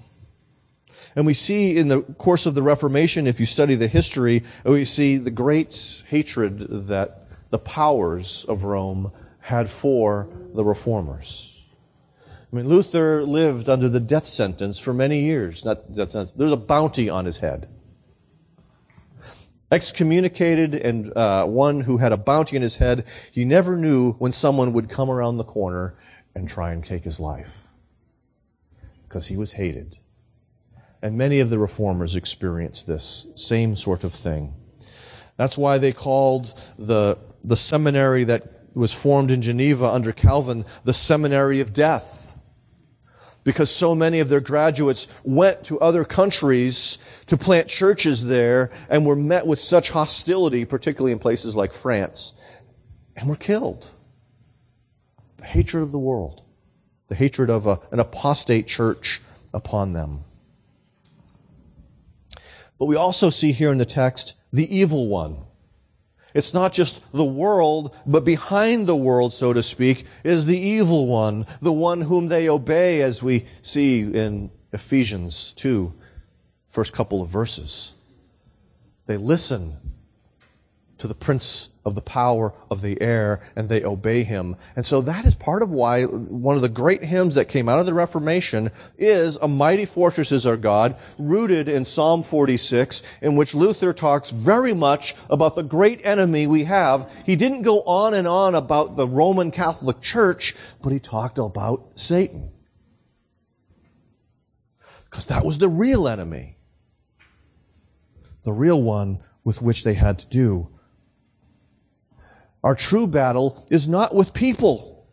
And 1.17 1.27
we 1.27 1.35
see 1.35 1.77
in 1.77 1.89
the 1.89 2.03
course 2.03 2.47
of 2.47 2.55
the 2.55 2.63
Reformation, 2.63 3.27
if 3.27 3.41
you 3.41 3.47
study 3.47 3.75
the 3.75 3.89
history, 3.89 4.45
we 4.65 4.85
see 4.85 5.17
the 5.17 5.33
great 5.33 6.05
hatred 6.09 6.87
that 6.89 7.27
the 7.51 7.59
powers 7.59 8.45
of 8.49 8.63
Rome 8.63 9.13
had 9.41 9.69
for 9.69 10.29
the 10.55 10.65
reformers. 10.65 11.54
I 12.55 12.57
mean, 12.59 12.69
Luther 12.69 13.25
lived 13.25 13.69
under 13.69 13.89
the 13.89 13.99
death 13.99 14.27
sentence 14.27 14.79
for 14.79 14.95
many 14.95 15.23
years. 15.23 15.65
Not 15.65 15.87
sentence. 15.97 16.31
There's 16.31 16.53
a 16.53 16.57
bounty 16.57 17.11
on 17.11 17.25
his 17.25 17.39
head. 17.39 17.69
Excommunicated 19.73 20.77
and 20.77 21.13
uh, 21.17 21.47
one 21.47 21.81
who 21.81 21.97
had 21.97 22.13
a 22.13 22.17
bounty 22.17 22.57
on 22.57 22.63
his 22.63 22.77
head, 22.77 23.07
he 23.33 23.45
never 23.45 23.77
knew 23.77 24.13
when 24.21 24.31
someone 24.31 24.73
would 24.73 24.89
come 24.89 25.11
around 25.11 25.37
the 25.37 25.43
corner 25.43 25.97
and 26.37 26.49
try 26.49 26.71
and 26.71 26.87
take 26.87 27.03
his 27.03 27.19
life. 27.19 27.51
Because 29.03 29.27
he 29.27 29.37
was 29.37 29.55
hated. 29.55 29.99
And 31.03 31.19
many 31.19 31.41
of 31.41 31.51
the 31.51 31.59
reformers 31.59 32.15
experienced 32.15 32.87
this 32.87 33.27
same 33.35 33.75
sort 33.75 34.05
of 34.05 34.13
thing. 34.13 34.55
That's 35.37 35.59
why 35.59 35.79
they 35.79 35.93
called 35.93 36.55
the, 36.79 37.19
the 37.43 37.57
seminary 37.57 38.23
that 38.23 38.69
was 38.75 38.95
formed 38.95 39.33
in 39.33 39.43
Geneva 39.43 39.87
under 39.87 40.13
Calvin 40.13 40.65
the 40.85 40.95
seminary 40.95 41.59
of 41.59 41.73
death 41.73 42.34
because 43.45 43.71
so 43.71 43.95
many 43.95 44.21
of 44.21 44.29
their 44.29 44.41
graduates 44.41 45.07
went 45.23 45.63
to 45.65 45.79
other 45.81 46.05
countries 46.05 46.99
to 47.27 47.37
plant 47.37 47.69
churches 47.69 48.25
there 48.25 48.71
and 48.89 49.07
were 49.07 49.15
met 49.15 49.47
with 49.47 49.61
such 49.61 49.91
hostility, 49.91 50.65
particularly 50.65 51.13
in 51.13 51.19
places 51.19 51.55
like 51.55 51.73
France, 51.73 52.33
and 53.17 53.29
were 53.29 53.37
killed. 53.37 53.89
The 55.37 55.45
hatred 55.45 55.83
of 55.83 55.93
the 55.93 55.99
world, 55.99 56.43
the 57.09 57.15
hatred 57.15 57.51
of 57.51 57.67
a, 57.67 57.79
an 57.93 58.01
apostate 58.01 58.67
church 58.67 59.21
upon 59.53 59.93
them. 59.93 60.25
But 62.79 62.87
we 62.87 62.97
also 62.97 63.31
see 63.31 63.53
here 63.53 63.71
in 63.71 63.79
the 63.79 63.85
text 63.85 64.35
the 64.53 64.75
evil 64.75 65.09
one 65.09 65.45
it's 66.35 66.53
not 66.53 66.73
just 66.73 67.01
the 67.13 67.25
world, 67.25 67.97
but 68.05 68.25
behind 68.25 68.87
the 68.87 68.97
world, 68.97 69.33
so 69.33 69.53
to 69.53 69.63
speak, 69.63 70.05
is 70.25 70.47
the 70.47 70.59
evil 70.59 71.07
one, 71.07 71.47
the 71.63 71.73
one 71.73 72.01
whom 72.03 72.27
they 72.27 72.49
obey, 72.49 73.03
as 73.03 73.23
we 73.23 73.47
see 73.63 74.01
in 74.01 74.51
Ephesians 74.73 75.55
2, 75.55 75.95
first 76.69 76.93
couple 76.93 77.23
of 77.23 77.29
verses. 77.29 77.95
They 79.07 79.17
listen 79.17 79.77
to 81.05 81.09
the 81.09 81.15
prince 81.15 81.69
of 81.85 81.95
the 81.95 82.01
power 82.01 82.55
of 82.71 82.81
the 82.81 82.99
air 83.03 83.39
and 83.55 83.69
they 83.69 83.85
obey 83.85 84.23
him. 84.23 84.57
And 84.75 84.87
so 84.87 85.03
that 85.03 85.27
is 85.27 85.35
part 85.35 85.63
of 85.63 85.71
why 85.71 86.05
one 86.05 86.57
of 86.57 86.63
the 86.63 86.71
great 86.71 87.05
hymns 87.05 87.35
that 87.35 87.51
came 87.51 87.69
out 87.69 87.79
of 87.79 87.85
the 87.85 87.93
Reformation 87.93 88.71
is 88.97 89.37
A 89.37 89.47
Mighty 89.47 89.85
Fortress 89.85 90.33
is 90.33 90.47
Our 90.47 90.57
God, 90.57 90.97
rooted 91.19 91.69
in 91.69 91.85
Psalm 91.85 92.23
46, 92.23 93.03
in 93.21 93.37
which 93.37 93.55
Luther 93.55 93.93
talks 93.93 94.31
very 94.31 94.73
much 94.73 95.15
about 95.29 95.57
the 95.57 95.63
great 95.63 96.01
enemy 96.05 96.47
we 96.47 96.65
have. 96.65 97.13
He 97.27 97.37
didn't 97.37 97.65
go 97.65 97.83
on 97.83 98.15
and 98.15 98.27
on 98.27 98.55
about 98.55 98.97
the 98.97 99.07
Roman 99.07 99.51
Catholic 99.51 100.01
Church, 100.01 100.55
but 100.83 100.91
he 100.91 100.99
talked 100.99 101.37
about 101.37 101.87
Satan. 101.97 102.51
Because 105.11 105.27
that 105.27 105.45
was 105.45 105.59
the 105.59 105.69
real 105.69 106.09
enemy. 106.09 106.57
The 108.45 108.55
real 108.55 108.83
one 108.83 109.23
with 109.45 109.61
which 109.61 109.85
they 109.85 109.93
had 109.93 110.19
to 110.21 110.29
do. 110.29 110.71
Our 112.65 112.75
true 112.75 113.07
battle 113.07 113.65
is 113.71 113.87
not 113.87 114.15
with 114.15 114.33
people. 114.33 115.07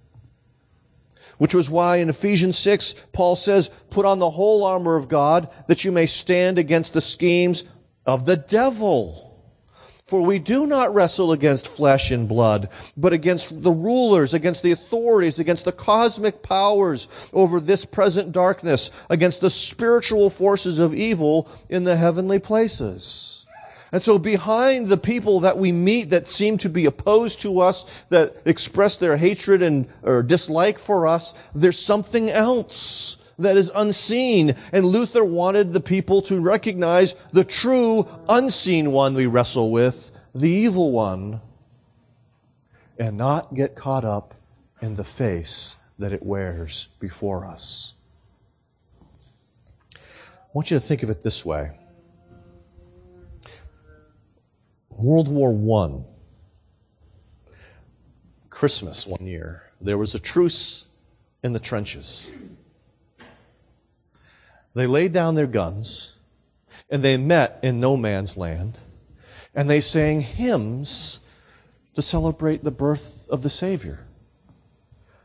Which 1.37 1.53
was 1.53 1.69
why 1.69 1.97
in 1.97 2.07
Ephesians 2.07 2.57
6, 2.57 2.93
Paul 3.11 3.35
says, 3.35 3.69
put 3.89 4.05
on 4.05 4.19
the 4.19 4.29
whole 4.29 4.63
armor 4.63 4.95
of 4.95 5.09
God 5.09 5.49
that 5.67 5.83
you 5.83 5.91
may 5.91 6.05
stand 6.05 6.57
against 6.57 6.93
the 6.93 7.01
schemes 7.01 7.65
of 8.05 8.25
the 8.25 8.37
devil. 8.37 9.27
For 10.03 10.25
we 10.25 10.39
do 10.39 10.65
not 10.65 10.93
wrestle 10.93 11.31
against 11.33 11.67
flesh 11.67 12.09
and 12.11 12.27
blood, 12.27 12.69
but 12.95 13.11
against 13.11 13.63
the 13.63 13.71
rulers, 13.71 14.33
against 14.33 14.63
the 14.63 14.71
authorities, 14.71 15.39
against 15.39 15.65
the 15.65 15.71
cosmic 15.71 16.43
powers 16.43 17.07
over 17.33 17.59
this 17.59 17.85
present 17.85 18.31
darkness, 18.31 18.91
against 19.09 19.41
the 19.41 19.49
spiritual 19.49 20.29
forces 20.29 20.79
of 20.79 20.93
evil 20.93 21.49
in 21.69 21.83
the 21.83 21.97
heavenly 21.97 22.39
places. 22.39 23.40
And 23.91 24.01
so 24.01 24.17
behind 24.17 24.87
the 24.87 24.97
people 24.97 25.41
that 25.41 25.57
we 25.57 25.71
meet 25.71 26.11
that 26.11 26.27
seem 26.27 26.57
to 26.59 26.69
be 26.69 26.85
opposed 26.85 27.41
to 27.41 27.59
us, 27.59 28.05
that 28.09 28.37
express 28.45 28.95
their 28.95 29.17
hatred 29.17 29.61
and 29.61 29.87
or 30.01 30.23
dislike 30.23 30.79
for 30.79 31.07
us, 31.07 31.33
there's 31.53 31.79
something 31.79 32.29
else 32.29 33.17
that 33.37 33.57
is 33.57 33.71
unseen. 33.75 34.55
And 34.71 34.85
Luther 34.85 35.25
wanted 35.25 35.73
the 35.73 35.81
people 35.81 36.21
to 36.23 36.39
recognize 36.39 37.15
the 37.33 37.43
true 37.43 38.07
unseen 38.29 38.91
one 38.91 39.13
we 39.13 39.25
wrestle 39.25 39.71
with, 39.71 40.11
the 40.33 40.49
evil 40.49 40.91
one, 40.91 41.41
and 42.97 43.17
not 43.17 43.53
get 43.55 43.75
caught 43.75 44.05
up 44.05 44.35
in 44.81 44.95
the 44.95 45.03
face 45.03 45.75
that 45.99 46.13
it 46.13 46.23
wears 46.23 46.89
before 46.99 47.45
us. 47.45 47.95
I 49.95 50.53
want 50.53 50.71
you 50.71 50.77
to 50.77 50.85
think 50.85 51.03
of 51.03 51.09
it 51.09 51.23
this 51.23 51.45
way. 51.45 51.71
World 55.01 55.27
War 55.27 55.51
I, 55.79 56.03
Christmas 58.49 59.07
one 59.07 59.25
year, 59.25 59.63
there 59.81 59.97
was 59.97 60.13
a 60.13 60.19
truce 60.19 60.85
in 61.43 61.53
the 61.53 61.59
trenches. 61.59 62.31
They 64.75 64.85
laid 64.85 65.11
down 65.11 65.33
their 65.35 65.47
guns 65.47 66.17
and 66.89 67.01
they 67.01 67.17
met 67.17 67.59
in 67.63 67.79
no 67.79 67.97
man's 67.97 68.37
land 68.37 68.79
and 69.55 69.69
they 69.69 69.81
sang 69.81 70.21
hymns 70.21 71.19
to 71.95 72.01
celebrate 72.01 72.63
the 72.63 72.71
birth 72.71 73.27
of 73.29 73.41
the 73.41 73.49
Savior. 73.49 73.99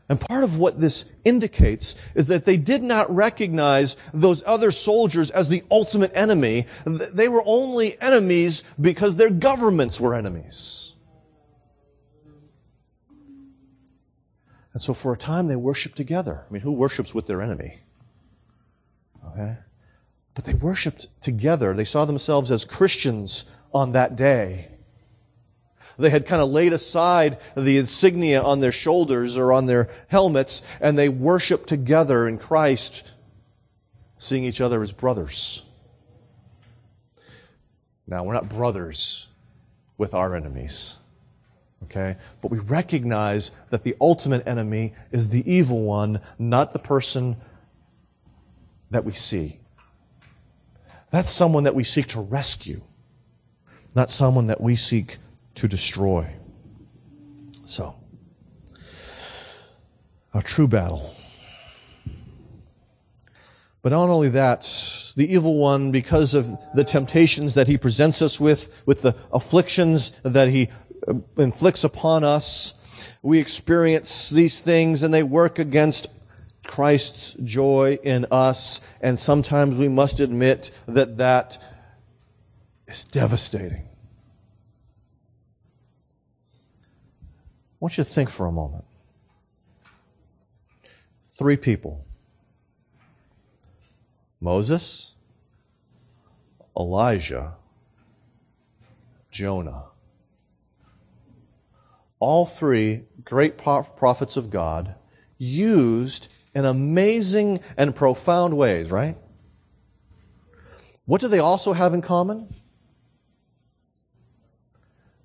And 0.09 0.21
part 0.21 0.43
of 0.43 0.57
what 0.57 0.79
this 0.79 1.05
indicates 1.25 1.95
is 2.15 2.27
that 2.27 2.45
they 2.45 2.55
did 2.55 2.81
not 2.81 3.13
recognize 3.13 3.97
those 4.13 4.41
other 4.45 4.71
soldiers 4.71 5.29
as 5.31 5.49
the 5.49 5.63
ultimate 5.69 6.11
enemy. 6.15 6.65
They 6.85 7.27
were 7.27 7.43
only 7.45 7.99
enemies 8.01 8.63
because 8.79 9.17
their 9.17 9.29
governments 9.29 9.99
were 9.99 10.15
enemies. 10.15 10.95
And 14.71 14.81
so 14.81 14.93
for 14.93 15.11
a 15.11 15.17
time 15.17 15.47
they 15.47 15.55
worshiped 15.55 15.97
together. 15.97 16.45
I 16.47 16.53
mean, 16.53 16.61
who 16.61 16.71
worships 16.71 17.13
with 17.13 17.27
their 17.27 17.41
enemy? 17.41 17.79
Okay? 19.31 19.57
But 20.35 20.45
they 20.45 20.53
worshiped 20.53 21.07
together. 21.19 21.73
They 21.73 21.83
saw 21.83 22.05
themselves 22.05 22.51
as 22.51 22.63
Christians 22.63 23.45
on 23.73 23.91
that 23.93 24.15
day. 24.15 24.69
They 25.97 26.09
had 26.09 26.27
kind 26.27 26.41
of 26.41 26.49
laid 26.49 26.73
aside 26.73 27.37
the 27.55 27.77
insignia 27.77 28.41
on 28.41 28.59
their 28.59 28.71
shoulders 28.71 29.37
or 29.37 29.51
on 29.51 29.65
their 29.65 29.89
helmets, 30.07 30.61
and 30.79 30.97
they 30.97 31.09
worshiped 31.09 31.67
together 31.67 32.27
in 32.27 32.37
Christ, 32.37 33.13
seeing 34.19 34.43
each 34.43 34.61
other 34.61 34.81
as 34.83 34.91
brothers. 34.91 35.65
Now, 38.05 38.23
we're 38.23 38.33
not 38.33 38.47
brothers 38.47 39.27
with 39.97 40.13
our 40.13 40.35
enemies. 40.35 40.97
Okay? 41.83 42.17
But 42.41 42.51
we 42.51 42.59
recognize 42.59 43.51
that 43.69 43.83
the 43.83 43.95
ultimate 43.99 44.47
enemy 44.47 44.93
is 45.11 45.29
the 45.29 45.49
evil 45.51 45.83
one, 45.83 46.21
not 46.37 46.73
the 46.73 46.79
person 46.79 47.37
that 48.91 49.03
we 49.03 49.13
see. 49.13 49.59
That's 51.09 51.29
someone 51.29 51.63
that 51.63 51.75
we 51.75 51.83
seek 51.83 52.07
to 52.07 52.21
rescue, 52.21 52.81
not 53.95 54.09
someone 54.09 54.47
that 54.47 54.61
we 54.61 54.75
seek 54.75 55.17
to 55.57 55.67
destroy. 55.67 56.31
So, 57.65 57.95
a 60.33 60.41
true 60.41 60.67
battle. 60.67 61.15
But 63.81 63.89
not 63.89 64.09
only 64.09 64.29
that, 64.29 64.61
the 65.15 65.33
evil 65.33 65.55
one, 65.57 65.91
because 65.91 66.35
of 66.35 66.57
the 66.75 66.83
temptations 66.83 67.55
that 67.55 67.67
he 67.67 67.77
presents 67.77 68.21
us 68.21 68.39
with, 68.39 68.83
with 68.85 69.01
the 69.01 69.15
afflictions 69.31 70.11
that 70.21 70.49
he 70.49 70.69
uh, 71.07 71.15
inflicts 71.37 71.83
upon 71.83 72.23
us, 72.23 72.75
we 73.23 73.39
experience 73.39 74.29
these 74.29 74.61
things 74.61 75.01
and 75.01 75.11
they 75.11 75.23
work 75.23 75.57
against 75.57 76.11
Christ's 76.67 77.33
joy 77.33 77.97
in 78.03 78.27
us. 78.29 78.81
And 79.01 79.17
sometimes 79.17 79.75
we 79.75 79.89
must 79.89 80.19
admit 80.19 80.69
that 80.85 81.17
that 81.17 81.57
is 82.87 83.03
devastating. 83.05 83.86
I 87.77 87.85
want 87.85 87.95
you 87.95 88.03
to 88.03 88.09
think 88.09 88.31
for 88.31 88.47
a 88.47 88.51
moment. 88.51 88.85
Three 91.23 91.57
people 91.57 92.07
Moses, 94.41 95.13
Elijah, 96.75 97.55
Jonah. 99.29 99.85
All 102.19 102.47
three 102.47 103.03
great 103.23 103.59
prophets 103.59 104.37
of 104.37 104.49
God 104.49 104.95
used 105.37 106.33
in 106.55 106.65
amazing 106.65 107.59
and 107.77 107.95
profound 107.95 108.57
ways, 108.57 108.89
right? 108.89 109.15
What 111.05 111.21
do 111.21 111.27
they 111.27 111.37
also 111.37 111.73
have 111.73 111.93
in 111.93 112.01
common? 112.01 112.51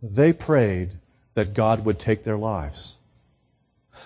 They 0.03 0.35
prayed 0.35 0.99
that 1.35 1.55
God 1.55 1.85
would 1.85 1.99
take 1.99 2.25
their 2.25 2.37
lives. 2.37 2.97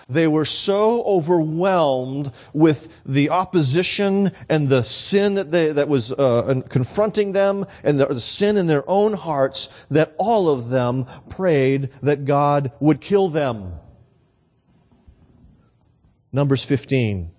They 0.09 0.27
were 0.27 0.45
so 0.45 1.03
overwhelmed 1.03 2.31
with 2.53 3.01
the 3.05 3.29
opposition 3.29 4.31
and 4.49 4.69
the 4.69 4.83
sin 4.83 5.35
that, 5.35 5.51
they, 5.51 5.71
that 5.73 5.89
was 5.89 6.13
uh, 6.13 6.61
confronting 6.69 7.33
them 7.33 7.65
and 7.83 7.99
the, 7.99 8.05
the 8.05 8.21
sin 8.21 8.55
in 8.55 8.67
their 8.67 8.89
own 8.89 9.13
hearts 9.13 9.85
that 9.89 10.15
all 10.17 10.49
of 10.49 10.69
them 10.69 11.05
prayed 11.29 11.89
that 12.01 12.23
God 12.23 12.71
would 12.79 13.01
kill 13.01 13.27
them. 13.27 13.73
Numbers 16.31 16.63
15. 16.63 17.31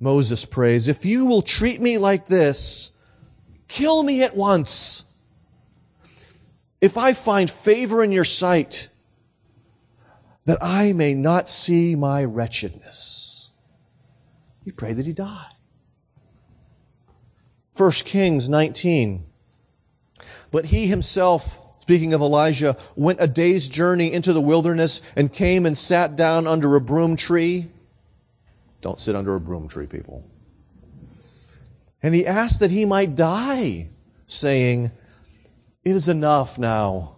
Moses 0.00 0.44
prays, 0.44 0.88
If 0.88 1.04
you 1.04 1.26
will 1.26 1.42
treat 1.42 1.80
me 1.80 1.98
like 1.98 2.26
this, 2.26 2.92
kill 3.68 4.02
me 4.02 4.22
at 4.22 4.34
once. 4.34 4.89
If 6.80 6.96
I 6.96 7.12
find 7.12 7.50
favor 7.50 8.02
in 8.02 8.12
your 8.12 8.24
sight, 8.24 8.88
that 10.46 10.58
I 10.60 10.92
may 10.92 11.14
not 11.14 11.48
see 11.48 11.94
my 11.94 12.24
wretchedness. 12.24 13.52
He 14.64 14.72
prayed 14.72 14.96
that 14.96 15.06
he 15.06 15.12
die. 15.12 15.46
1 17.76 17.90
Kings 17.92 18.48
19. 18.48 19.24
But 20.50 20.66
he 20.66 20.86
himself, 20.86 21.80
speaking 21.82 22.12
of 22.12 22.20
Elijah, 22.20 22.76
went 22.96 23.20
a 23.20 23.26
day's 23.26 23.68
journey 23.68 24.12
into 24.12 24.32
the 24.32 24.40
wilderness 24.40 25.02
and 25.16 25.32
came 25.32 25.66
and 25.66 25.76
sat 25.76 26.16
down 26.16 26.46
under 26.46 26.74
a 26.76 26.80
broom 26.80 27.16
tree. 27.16 27.68
Don't 28.80 28.98
sit 28.98 29.14
under 29.14 29.34
a 29.34 29.40
broom 29.40 29.68
tree, 29.68 29.86
people. 29.86 30.24
And 32.02 32.14
he 32.14 32.26
asked 32.26 32.60
that 32.60 32.70
he 32.70 32.84
might 32.84 33.14
die, 33.14 33.88
saying, 34.26 34.90
It 35.82 35.96
is 35.96 36.08
enough 36.08 36.58
now, 36.58 37.16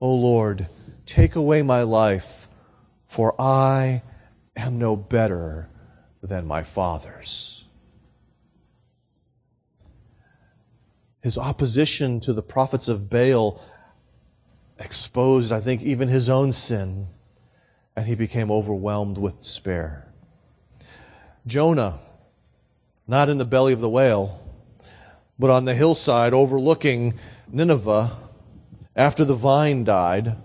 O 0.00 0.14
Lord, 0.14 0.66
take 1.06 1.34
away 1.34 1.62
my 1.62 1.82
life 1.82 2.48
for 3.12 3.34
I 3.38 4.02
am 4.56 4.78
no 4.78 4.96
better 4.96 5.68
than 6.22 6.46
my 6.46 6.62
fathers. 6.62 7.66
His 11.22 11.36
opposition 11.36 12.20
to 12.20 12.32
the 12.32 12.42
prophets 12.42 12.88
of 12.88 13.10
Baal 13.10 13.62
exposed, 14.78 15.52
I 15.52 15.60
think, 15.60 15.82
even 15.82 16.08
his 16.08 16.30
own 16.30 16.52
sin, 16.52 17.08
and 17.94 18.06
he 18.06 18.14
became 18.14 18.50
overwhelmed 18.50 19.18
with 19.18 19.40
despair. 19.40 20.10
Jonah, 21.46 21.98
not 23.06 23.28
in 23.28 23.36
the 23.36 23.44
belly 23.44 23.74
of 23.74 23.80
the 23.80 23.90
whale, 23.90 24.40
but 25.38 25.50
on 25.50 25.66
the 25.66 25.74
hillside 25.74 26.32
overlooking 26.32 27.12
Nineveh 27.54 28.10
after 28.96 29.26
the 29.26 29.34
vine 29.34 29.84
died, 29.84 30.36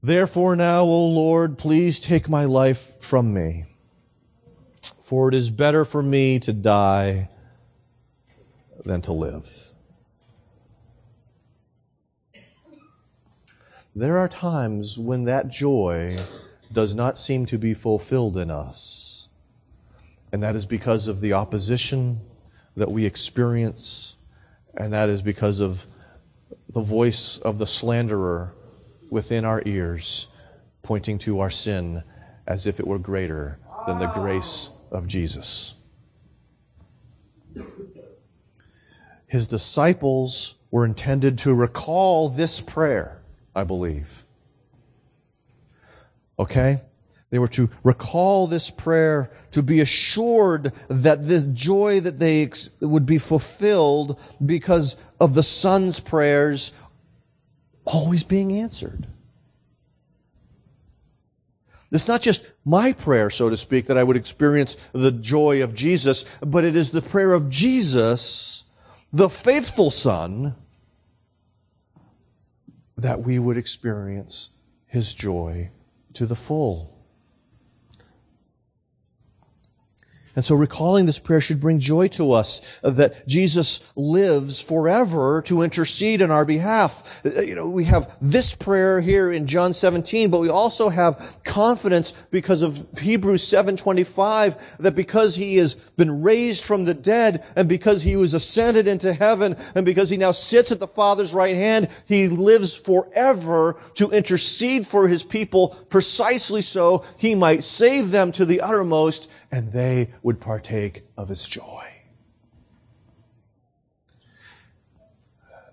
Therefore 0.00 0.54
now, 0.54 0.82
O 0.82 1.08
Lord, 1.08 1.58
please 1.58 1.98
take 1.98 2.28
my 2.28 2.44
life 2.44 3.02
from 3.02 3.34
me. 3.34 3.64
For 5.02 5.28
it 5.28 5.34
is 5.34 5.50
better 5.50 5.84
for 5.84 6.04
me 6.04 6.38
to 6.38 6.52
die 6.52 7.28
than 8.84 9.02
to 9.02 9.12
live. 9.12 9.68
There 13.96 14.18
are 14.18 14.28
times 14.28 15.00
when 15.00 15.24
that 15.24 15.48
joy 15.48 16.24
does 16.72 16.94
not 16.94 17.18
seem 17.18 17.44
to 17.46 17.58
be 17.58 17.74
fulfilled 17.74 18.36
in 18.36 18.52
us. 18.52 19.28
And 20.30 20.40
that 20.44 20.54
is 20.54 20.66
because 20.66 21.08
of 21.08 21.20
the 21.20 21.32
opposition 21.32 22.20
that 22.76 22.92
we 22.92 23.04
experience, 23.04 24.17
and 24.76 24.92
that 24.92 25.08
is 25.08 25.22
because 25.22 25.60
of 25.60 25.86
the 26.68 26.82
voice 26.82 27.38
of 27.38 27.58
the 27.58 27.66
slanderer 27.66 28.54
within 29.10 29.44
our 29.44 29.62
ears, 29.64 30.28
pointing 30.82 31.18
to 31.18 31.40
our 31.40 31.50
sin 31.50 32.02
as 32.46 32.66
if 32.66 32.78
it 32.80 32.86
were 32.86 32.98
greater 32.98 33.58
than 33.86 33.98
the 33.98 34.08
grace 34.08 34.70
of 34.90 35.06
Jesus. 35.06 35.74
His 39.26 39.46
disciples 39.46 40.56
were 40.70 40.84
intended 40.84 41.38
to 41.38 41.54
recall 41.54 42.28
this 42.28 42.60
prayer, 42.60 43.22
I 43.54 43.64
believe. 43.64 44.24
Okay? 46.38 46.80
They 47.30 47.38
were 47.38 47.48
to 47.48 47.68
recall 47.82 48.46
this 48.46 48.70
prayer 48.70 49.30
to 49.50 49.62
be 49.62 49.80
assured 49.80 50.72
that 50.88 51.28
the 51.28 51.42
joy 51.42 52.00
that 52.00 52.18
they 52.18 52.44
ex- 52.44 52.70
would 52.80 53.04
be 53.04 53.18
fulfilled 53.18 54.18
because 54.44 54.96
of 55.20 55.34
the 55.34 55.42
Son's 55.42 56.00
prayers 56.00 56.72
always 57.84 58.22
being 58.22 58.52
answered. 58.52 59.06
It's 61.90 62.08
not 62.08 62.20
just 62.20 62.46
my 62.64 62.92
prayer, 62.92 63.30
so 63.30 63.48
to 63.48 63.56
speak, 63.56 63.86
that 63.86 63.96
I 63.96 64.04
would 64.04 64.16
experience 64.16 64.76
the 64.92 65.12
joy 65.12 65.62
of 65.62 65.74
Jesus, 65.74 66.24
but 66.40 66.64
it 66.64 66.76
is 66.76 66.90
the 66.90 67.02
prayer 67.02 67.32
of 67.32 67.48
Jesus, 67.48 68.64
the 69.12 69.30
faithful 69.30 69.90
Son, 69.90 70.54
that 72.96 73.20
we 73.20 73.38
would 73.38 73.56
experience 73.56 74.50
his 74.86 75.14
joy 75.14 75.70
to 76.14 76.26
the 76.26 76.36
full. 76.36 76.97
And 80.38 80.44
so 80.44 80.54
recalling 80.54 81.06
this 81.06 81.18
prayer 81.18 81.40
should 81.40 81.58
bring 81.58 81.80
joy 81.80 82.06
to 82.10 82.30
us 82.30 82.60
that 82.82 83.26
Jesus 83.26 83.80
lives 83.96 84.60
forever 84.60 85.42
to 85.46 85.62
intercede 85.62 86.20
in 86.20 86.30
our 86.30 86.44
behalf. 86.44 87.26
Uh, 87.26 87.40
you 87.40 87.56
know, 87.56 87.68
we 87.68 87.82
have 87.86 88.14
this 88.20 88.54
prayer 88.54 89.00
here 89.00 89.32
in 89.32 89.48
John 89.48 89.72
17, 89.72 90.30
but 90.30 90.38
we 90.38 90.48
also 90.48 90.90
have 90.90 91.38
confidence 91.42 92.12
because 92.30 92.62
of 92.62 92.78
Hebrews 93.00 93.42
7:25 93.42 94.78
that 94.78 94.94
because 94.94 95.34
he 95.34 95.56
has 95.56 95.74
been 95.74 96.22
raised 96.22 96.62
from 96.62 96.84
the 96.84 96.94
dead 96.94 97.42
and 97.56 97.68
because 97.68 98.02
he 98.02 98.14
was 98.14 98.32
ascended 98.32 98.86
into 98.86 99.12
heaven 99.12 99.56
and 99.74 99.84
because 99.84 100.08
he 100.08 100.16
now 100.16 100.30
sits 100.30 100.70
at 100.70 100.78
the 100.78 100.86
Father's 100.86 101.34
right 101.34 101.56
hand, 101.56 101.88
he 102.06 102.28
lives 102.28 102.76
forever 102.76 103.74
to 103.94 104.08
intercede 104.12 104.86
for 104.86 105.08
his 105.08 105.24
people 105.24 105.70
precisely 105.90 106.62
so 106.62 107.04
he 107.16 107.34
might 107.34 107.64
save 107.64 108.12
them 108.12 108.30
to 108.30 108.44
the 108.44 108.60
uttermost 108.60 109.28
and 109.50 109.72
they 109.72 110.12
would 110.22 110.40
partake 110.40 111.02
of 111.16 111.28
his 111.28 111.46
joy. 111.46 111.84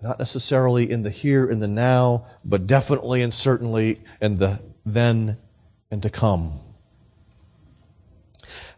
Not 0.02 0.18
necessarily 0.18 0.90
in 0.90 1.02
the 1.02 1.10
here 1.10 1.48
and 1.48 1.62
the 1.62 1.68
now, 1.68 2.26
but 2.44 2.66
definitely 2.66 3.22
and 3.22 3.32
certainly 3.32 4.00
in 4.20 4.36
the 4.36 4.60
then 4.84 5.38
and 5.90 6.02
to 6.02 6.10
come. 6.10 6.60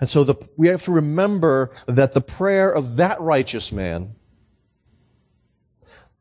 And 0.00 0.08
so 0.08 0.24
the, 0.24 0.48
we 0.56 0.68
have 0.68 0.84
to 0.84 0.92
remember 0.92 1.70
that 1.86 2.12
the 2.12 2.20
prayer 2.20 2.72
of 2.72 2.96
that 2.96 3.20
righteous 3.20 3.72
man, 3.72 4.14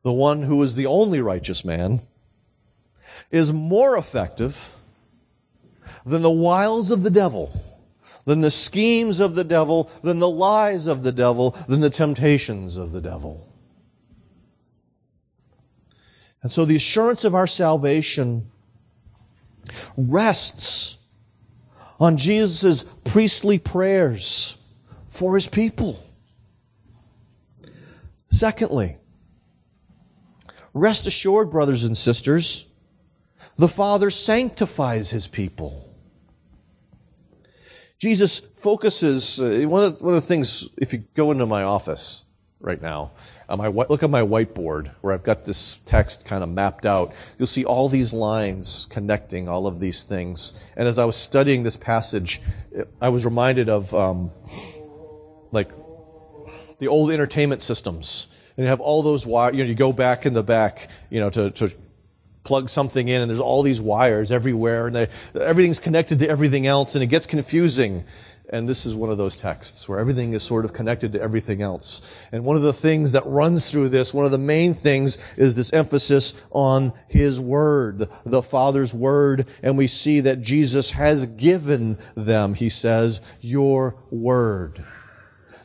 the 0.04 0.12
one 0.12 0.44
who 0.44 0.62
is 0.64 0.76
the 0.76 0.88
only 0.88 1.22
righteous 1.22 1.64
man, 1.64 2.02
is 3.30 3.54
more 3.54 3.98
effective 3.98 4.74
than 6.06 6.22
the 6.22 6.32
wiles 6.32 6.90
of 6.90 7.04
the 7.04 7.12
devil 7.12 7.52
than 8.28 8.42
the 8.42 8.52
schemes 8.52 9.22
of 9.22 9.36
the 9.36 9.44
devil, 9.46 9.90
than 10.04 10.20
the 10.20 10.30
lies 10.30 10.86
of 10.86 11.02
the 11.02 11.14
devil, 11.14 11.52
than 11.70 11.80
the 11.80 11.90
temptations 11.90 12.76
of 12.76 12.92
the 12.92 13.00
devil. 13.00 13.48
And 16.44 16.52
so 16.52 16.66
the 16.66 16.76
assurance 16.76 17.24
of 17.24 17.34
our 17.34 17.48
salvation 17.48 18.52
rests 19.96 20.98
on 22.02 22.18
Jesus' 22.18 22.84
priestly 23.06 23.60
prayers 23.60 24.58
for 25.08 25.36
his 25.36 25.48
people. 25.48 26.04
Secondly, 28.30 28.98
rest 30.74 31.08
assured, 31.08 31.50
brothers 31.50 31.86
and 31.86 31.98
sisters, 31.98 32.66
the 33.56 33.70
Father 33.70 34.10
sanctifies 34.10 35.12
his 35.12 35.30
people. 35.30 35.87
Jesus 38.00 38.40
focuses, 38.40 39.40
uh, 39.40 39.64
one, 39.68 39.84
of, 39.84 40.02
one 40.02 40.14
of 40.14 40.22
the 40.22 40.28
things, 40.28 40.70
if 40.78 40.94
you 40.94 41.04
go 41.16 41.32
into 41.32 41.46
my 41.46 41.64
office 41.64 42.26
right 42.60 42.82
now, 42.82 43.12
uh, 43.50 43.58
my, 43.58 43.68
look 43.68 44.04
at 44.04 44.10
my 44.10 44.22
whiteboard 44.22 44.92
where 45.02 45.14
I've 45.14 45.24
got 45.24 45.46
this 45.46 45.80
text 45.86 46.26
kind 46.26 46.44
of 46.44 46.50
mapped 46.50 46.86
out. 46.86 47.14
You'll 47.38 47.48
see 47.48 47.66
all 47.66 47.90
these 47.90 48.14
lines 48.14 48.88
connecting 48.92 49.50
all 49.50 49.66
of 49.66 49.80
these 49.80 50.04
things. 50.04 50.64
And 50.76 50.88
as 50.88 51.00
I 51.00 51.06
was 51.06 51.16
studying 51.16 51.64
this 51.64 51.78
passage, 51.78 52.42
I 53.02 53.10
was 53.10 53.26
reminded 53.26 53.70
of, 53.70 53.94
um, 53.96 54.32
like, 55.52 55.72
the 56.80 56.88
old 56.88 57.10
entertainment 57.12 57.64
systems. 57.64 58.28
And 58.56 58.66
you 58.66 58.70
have 58.70 58.80
all 58.80 59.02
those 59.02 59.26
wires, 59.26 59.56
you 59.56 59.64
know, 59.64 59.70
you 59.70 59.76
go 59.76 59.92
back 59.92 60.26
in 60.26 60.34
the 60.34 60.44
back, 60.44 60.90
you 61.10 61.20
know, 61.20 61.30
to, 61.32 61.50
to 61.52 61.72
plug 62.48 62.70
something 62.70 63.10
in 63.10 63.22
and 63.22 63.30
there's 63.30 63.42
all 63.42 63.62
these 63.62 63.82
wires 63.82 64.32
everywhere 64.32 64.88
and 64.88 64.96
they, 64.96 65.08
everything's 65.36 65.80
connected 65.80 66.20
to 66.20 66.30
everything 66.30 66.66
else 66.66 66.96
and 66.96 67.04
it 67.04 67.08
gets 67.08 67.28
confusing. 67.28 68.06
And 68.50 68.70
this 68.70 68.86
is 68.86 68.96
one 68.96 69.10
of 69.10 69.18
those 69.18 69.36
texts 69.36 69.90
where 69.90 70.00
everything 70.00 70.32
is 70.32 70.42
sort 70.42 70.64
of 70.64 70.72
connected 70.72 71.12
to 71.12 71.22
everything 71.22 71.62
else. 71.62 72.24
And 72.32 72.46
one 72.46 72.56
of 72.56 72.62
the 72.62 72.72
things 72.72 73.12
that 73.12 73.26
runs 73.26 73.70
through 73.70 73.90
this, 73.90 74.14
one 74.14 74.24
of 74.24 74.32
the 74.32 74.38
main 74.38 74.74
things 74.74 75.18
is 75.36 75.56
this 75.56 75.74
emphasis 75.74 76.34
on 76.52 76.94
His 77.10 77.42
Word, 77.42 78.08
the 78.26 78.42
Father's 78.42 78.94
Word. 78.94 79.48
And 79.62 79.78
we 79.78 79.88
see 79.88 80.22
that 80.22 80.40
Jesus 80.40 80.92
has 80.92 81.26
given 81.26 81.98
them, 82.16 82.54
He 82.54 82.70
says, 82.70 83.22
your 83.42 83.98
Word 84.10 84.82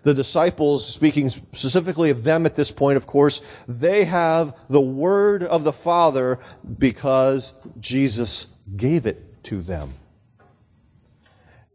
the 0.02 0.14
disciples, 0.14 0.86
speaking 0.86 1.28
specifically 1.28 2.10
of 2.10 2.24
them 2.24 2.46
at 2.46 2.56
this 2.56 2.70
point, 2.70 2.96
of 2.96 3.06
course, 3.06 3.42
they 3.68 4.04
have 4.04 4.56
the 4.68 4.80
word 4.80 5.42
of 5.42 5.64
the 5.64 5.72
Father 5.72 6.38
because 6.78 7.52
Jesus 7.78 8.48
gave 8.76 9.06
it 9.06 9.44
to 9.44 9.62
them. 9.62 9.94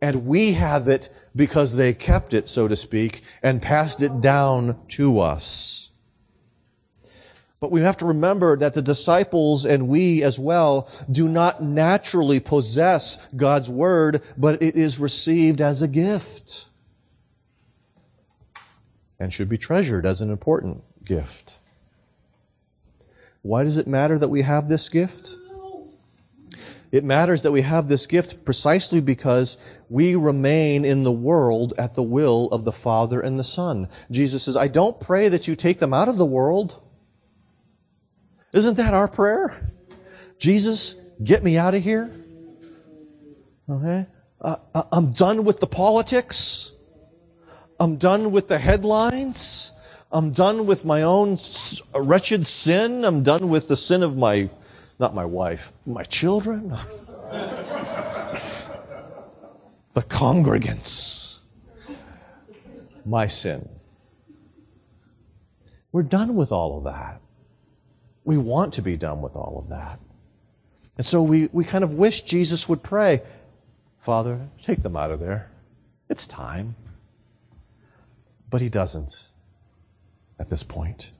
And 0.02 0.26
we 0.26 0.54
have 0.54 0.88
it 0.88 1.10
because 1.36 1.76
they 1.76 1.94
kept 1.94 2.34
it, 2.34 2.50
so 2.50 2.68
to 2.68 2.76
speak, 2.76 3.24
and 3.42 3.62
passed 3.62 4.02
it 4.02 4.22
down 4.22 4.80
to 4.90 5.20
us. 5.20 5.92
But 7.60 7.72
we 7.72 7.82
have 7.82 7.98
to 7.98 8.06
remember 8.06 8.56
that 8.58 8.76
the 8.76 8.84
disciples 8.84 9.66
and 9.66 9.88
we 9.88 10.22
as 10.22 10.38
well 10.38 10.88
do 11.12 11.28
not 11.28 11.64
naturally 11.64 12.40
possess 12.40 13.26
God's 13.36 13.68
Word, 13.68 14.22
but 14.38 14.62
it 14.62 14.76
is 14.76 15.00
received 15.00 15.60
as 15.60 15.82
a 15.82 15.88
gift 15.88 16.68
and 19.20 19.34
should 19.34 19.50
be 19.50 19.58
treasured 19.58 20.06
as 20.06 20.22
an 20.22 20.30
important 20.30 20.84
gift. 21.04 21.58
Why 23.42 23.64
does 23.64 23.78
it 23.78 23.88
matter 23.88 24.18
that 24.20 24.30
we 24.30 24.42
have 24.42 24.68
this 24.68 24.90
gift? 24.90 25.36
It 26.92 27.04
matters 27.04 27.42
that 27.42 27.52
we 27.52 27.62
have 27.62 27.90
this 27.90 28.08
gift 28.08 28.46
precisely 28.46 29.02
because 29.02 29.58
we 29.90 30.16
remain 30.16 30.86
in 30.86 31.04
the 31.04 31.12
world 31.12 31.74
at 31.78 31.96
the 31.96 32.04
will 32.04 32.48
of 32.48 32.64
the 32.64 32.72
Father 32.72 33.20
and 33.20 33.38
the 33.38 33.44
Son. 33.44 33.90
Jesus 34.10 34.44
says, 34.44 34.56
I 34.56 34.68
don't 34.68 35.00
pray 35.00 35.28
that 35.28 35.48
you 35.48 35.56
take 35.56 35.80
them 35.80 35.94
out 35.94 36.08
of 36.08 36.18
the 36.18 36.26
world. 36.26 36.82
Isn't 38.54 38.78
that 38.78 38.94
our 38.94 39.10
prayer? 39.10 39.56
Jesus, 40.40 40.96
get 41.22 41.44
me 41.44 41.58
out 41.58 41.76
of 41.76 41.84
here. 41.84 42.10
Okay? 43.70 44.08
Uh, 44.40 44.56
uh 44.74 44.84
I'm 44.92 45.12
done 45.12 45.44
with 45.44 45.60
the 45.60 45.68
politics. 45.68 46.72
I'm 47.80 47.98
done 47.98 48.32
with 48.32 48.48
the 48.48 48.58
headlines. 48.58 49.74
I'm 50.12 50.32
done 50.32 50.66
with 50.66 50.86
my 50.86 51.04
own 51.04 51.38
wretched 51.94 52.48
sin. 52.48 53.04
I'm 53.06 53.24
done 53.24 53.50
with 53.50 53.68
the 53.68 53.76
sin 53.76 54.04
of 54.04 54.18
my, 54.18 54.50
not 55.00 55.14
my 55.14 55.26
wife, 55.26 55.72
my 55.86 56.04
children. 56.04 56.70
the 59.94 60.02
congregants. 60.02 61.40
My 63.06 63.28
sin. 63.28 63.70
We're 65.92 66.04
done 66.04 66.36
with 66.36 66.52
all 66.52 66.78
of 66.78 66.84
that. 66.86 67.22
We 68.24 68.38
want 68.38 68.74
to 68.76 68.82
be 68.82 68.98
done 68.98 69.22
with 69.22 69.36
all 69.36 69.58
of 69.60 69.70
that. 69.70 70.00
And 70.98 71.06
so 71.06 71.22
we, 71.22 71.48
we 71.52 71.64
kind 71.64 71.84
of 71.84 71.94
wish 71.94 72.24
Jesus 72.24 72.68
would 72.68 72.82
pray, 72.82 73.22
Father, 74.00 74.50
take 74.64 74.82
them 74.82 74.96
out 74.96 75.12
of 75.12 75.20
there. 75.20 75.52
It's 76.10 76.26
time. 76.26 76.76
But 78.50 78.62
he 78.62 78.70
doesn't 78.70 79.30
at 80.40 80.50
this 80.50 80.64
point. 80.64 81.12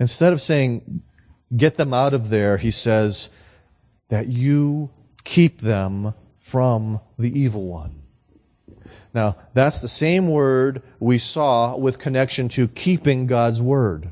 Instead 0.00 0.32
of 0.32 0.40
saying, 0.40 1.02
get 1.56 1.74
them 1.74 1.92
out 1.92 2.14
of 2.14 2.30
there, 2.30 2.56
he 2.56 2.70
says 2.70 3.30
that 4.08 4.28
you 4.28 4.90
keep 5.24 5.60
them 5.60 6.14
from 6.38 7.00
the 7.18 7.38
evil 7.38 7.66
one. 7.66 8.02
Now, 9.12 9.36
that's 9.54 9.80
the 9.80 9.88
same 9.88 10.28
word 10.28 10.82
we 11.00 11.18
saw 11.18 11.76
with 11.76 11.98
connection 11.98 12.48
to 12.50 12.68
keeping 12.68 13.26
God's 13.26 13.60
word. 13.60 14.10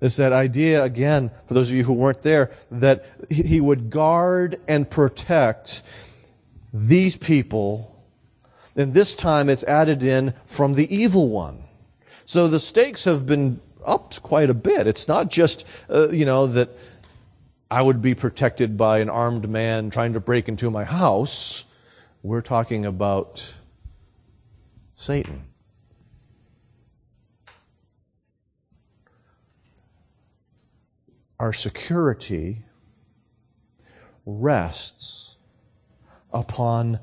It's 0.00 0.16
that 0.16 0.32
idea, 0.32 0.82
again, 0.82 1.30
for 1.46 1.54
those 1.54 1.70
of 1.70 1.76
you 1.76 1.84
who 1.84 1.94
weren't 1.94 2.22
there, 2.22 2.50
that 2.70 3.06
he 3.30 3.60
would 3.60 3.90
guard 3.90 4.60
and 4.68 4.88
protect 4.88 5.82
these 6.72 7.16
people 7.16 7.95
and 8.76 8.92
this 8.92 9.14
time 9.14 9.48
it's 9.48 9.64
added 9.64 10.04
in 10.04 10.34
from 10.44 10.74
the 10.74 10.94
evil 10.94 11.28
one. 11.30 11.64
So 12.26 12.46
the 12.46 12.60
stakes 12.60 13.04
have 13.04 13.26
been 13.26 13.60
upped 13.84 14.22
quite 14.22 14.50
a 14.50 14.54
bit. 14.54 14.86
It's 14.86 15.08
not 15.08 15.30
just, 15.30 15.66
uh, 15.88 16.08
you 16.10 16.26
know, 16.26 16.46
that 16.48 16.68
I 17.70 17.82
would 17.82 18.02
be 18.02 18.14
protected 18.14 18.76
by 18.76 18.98
an 18.98 19.08
armed 19.08 19.48
man 19.48 19.90
trying 19.90 20.12
to 20.12 20.20
break 20.20 20.48
into 20.48 20.70
my 20.70 20.84
house. 20.84 21.64
We're 22.22 22.42
talking 22.42 22.84
about 22.84 23.54
Satan. 24.94 25.44
Our 31.38 31.52
security 31.52 32.62
rests 34.24 35.36
upon 36.32 36.98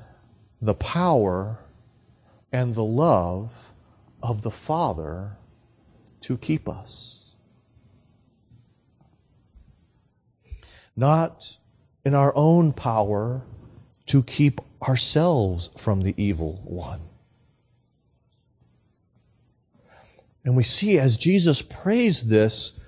the 0.61 0.73
power 0.73 1.62
and 2.53 2.75
the 2.75 2.83
love 2.83 3.73
of 4.21 4.43
the 4.43 4.51
Father 4.51 5.31
to 6.21 6.37
keep 6.37 6.69
us. 6.69 7.35
Not 10.95 11.57
in 12.05 12.13
our 12.13 12.31
own 12.35 12.71
power 12.71 13.41
to 14.05 14.21
keep 14.21 14.61
ourselves 14.87 15.71
from 15.75 16.03
the 16.03 16.13
evil 16.15 16.61
one. 16.63 17.01
And 20.45 20.55
we 20.55 20.63
see 20.63 20.99
as 20.99 21.17
Jesus 21.17 21.61
prays 21.61 22.29
this, 22.29 22.79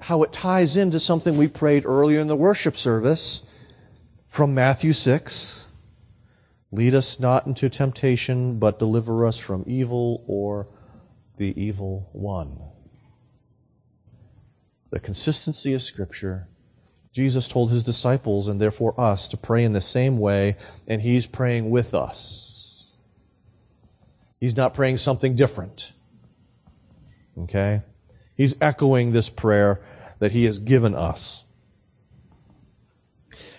how 0.00 0.22
it 0.24 0.32
ties 0.32 0.76
into 0.76 0.98
something 0.98 1.36
we 1.36 1.48
prayed 1.48 1.86
earlier 1.86 2.18
in 2.18 2.26
the 2.26 2.36
worship 2.36 2.76
service 2.76 3.42
from 4.28 4.54
Matthew 4.54 4.92
6 4.92 5.65
Lead 6.72 6.94
us 6.94 7.20
not 7.20 7.46
into 7.46 7.68
temptation, 7.68 8.58
but 8.58 8.78
deliver 8.78 9.24
us 9.24 9.38
from 9.38 9.64
evil 9.66 10.24
or 10.26 10.68
the 11.36 11.60
evil 11.60 12.08
one. 12.12 12.58
The 14.90 15.00
consistency 15.00 15.74
of 15.74 15.82
Scripture. 15.82 16.48
Jesus 17.12 17.48
told 17.48 17.70
his 17.70 17.82
disciples 17.82 18.46
and 18.48 18.60
therefore 18.60 18.98
us 19.00 19.28
to 19.28 19.36
pray 19.36 19.64
in 19.64 19.72
the 19.72 19.80
same 19.80 20.18
way, 20.18 20.56
and 20.86 21.00
he's 21.00 21.26
praying 21.26 21.70
with 21.70 21.94
us. 21.94 22.98
He's 24.38 24.56
not 24.56 24.74
praying 24.74 24.98
something 24.98 25.34
different. 25.34 25.92
Okay? 27.38 27.82
He's 28.36 28.54
echoing 28.60 29.12
this 29.12 29.30
prayer 29.30 29.80
that 30.18 30.32
he 30.32 30.44
has 30.44 30.58
given 30.58 30.94
us. 30.94 31.44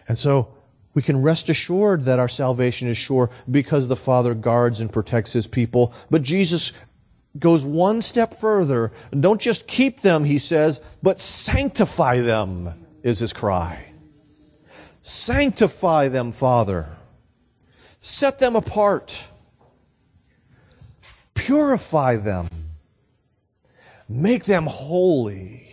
And 0.08 0.18
so, 0.18 0.57
we 0.98 1.04
can 1.04 1.22
rest 1.22 1.48
assured 1.48 2.06
that 2.06 2.18
our 2.18 2.28
salvation 2.28 2.88
is 2.88 2.98
sure 2.98 3.30
because 3.52 3.88
the 3.88 3.96
Father 3.96 4.34
guards 4.34 4.82
and 4.82 4.92
protects 4.92 5.32
His 5.32 5.46
people. 5.46 5.94
But 6.10 6.24
Jesus 6.24 6.74
goes 7.38 7.64
one 7.64 8.02
step 8.02 8.34
further. 8.34 8.92
Don't 9.12 9.40
just 9.40 9.68
keep 9.68 10.02
them, 10.02 10.24
He 10.24 10.40
says, 10.40 10.82
but 11.04 11.20
sanctify 11.20 12.22
them 12.22 12.88
is 13.04 13.20
His 13.20 13.32
cry. 13.32 13.94
Sanctify 15.04 16.08
them, 16.08 16.32
Father. 16.32 16.88
Set 18.00 18.40
them 18.40 18.56
apart. 18.56 19.28
Purify 21.36 22.16
them. 22.16 22.48
Make 24.10 24.46
them 24.46 24.66
holy 24.66 25.68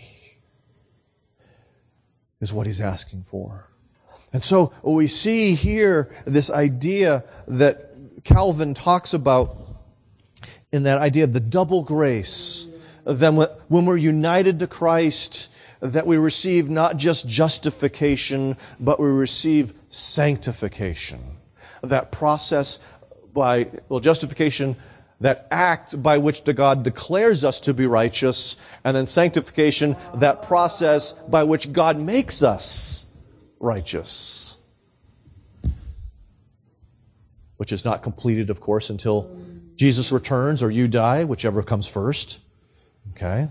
is 2.42 2.52
what 2.52 2.66
he's 2.66 2.82
asking 2.82 3.22
for. 3.22 3.70
And 4.34 4.42
so 4.42 4.72
we 4.82 5.06
see 5.06 5.54
here 5.54 6.10
this 6.26 6.50
idea 6.50 7.24
that 7.46 7.92
Calvin 8.24 8.74
talks 8.74 9.14
about 9.14 9.56
in 10.72 10.82
that 10.82 10.98
idea 10.98 11.22
of 11.22 11.32
the 11.32 11.38
double 11.38 11.84
grace. 11.84 12.66
Then 13.04 13.36
when 13.36 13.86
we're 13.86 13.96
united 13.96 14.58
to 14.58 14.66
Christ, 14.66 15.50
that 15.80 16.04
we 16.04 16.16
receive 16.16 16.68
not 16.68 16.96
just 16.96 17.28
justification, 17.28 18.56
but 18.80 18.98
we 18.98 19.06
receive 19.06 19.72
sanctification. 19.88 21.20
That 21.82 22.10
process 22.10 22.80
by, 23.32 23.68
well, 23.88 24.00
justification, 24.00 24.74
that 25.20 25.46
act 25.52 26.02
by 26.02 26.18
which 26.18 26.42
the 26.42 26.54
God 26.54 26.82
declares 26.82 27.44
us 27.44 27.60
to 27.60 27.72
be 27.72 27.86
righteous, 27.86 28.56
and 28.82 28.96
then 28.96 29.06
sanctification, 29.06 29.94
that 30.14 30.42
process 30.42 31.12
by 31.12 31.44
which 31.44 31.72
God 31.72 32.00
makes 32.00 32.42
us 32.42 33.03
righteous. 33.60 34.56
Which 37.56 37.72
is 37.72 37.84
not 37.84 38.02
completed, 38.02 38.50
of 38.50 38.60
course, 38.60 38.90
until 38.90 39.36
Jesus 39.76 40.12
returns 40.12 40.62
or 40.62 40.70
you 40.70 40.88
die, 40.88 41.24
whichever 41.24 41.62
comes 41.62 41.88
first. 41.88 42.40
Okay? 43.12 43.48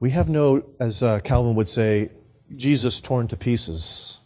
We 0.00 0.10
have 0.10 0.28
no, 0.28 0.64
as 0.80 1.02
uh, 1.02 1.20
Calvin 1.20 1.54
would 1.54 1.68
say, 1.68 2.10
Jesus 2.54 3.00
torn 3.00 3.26
to 3.28 3.36
pieces, 3.36 4.20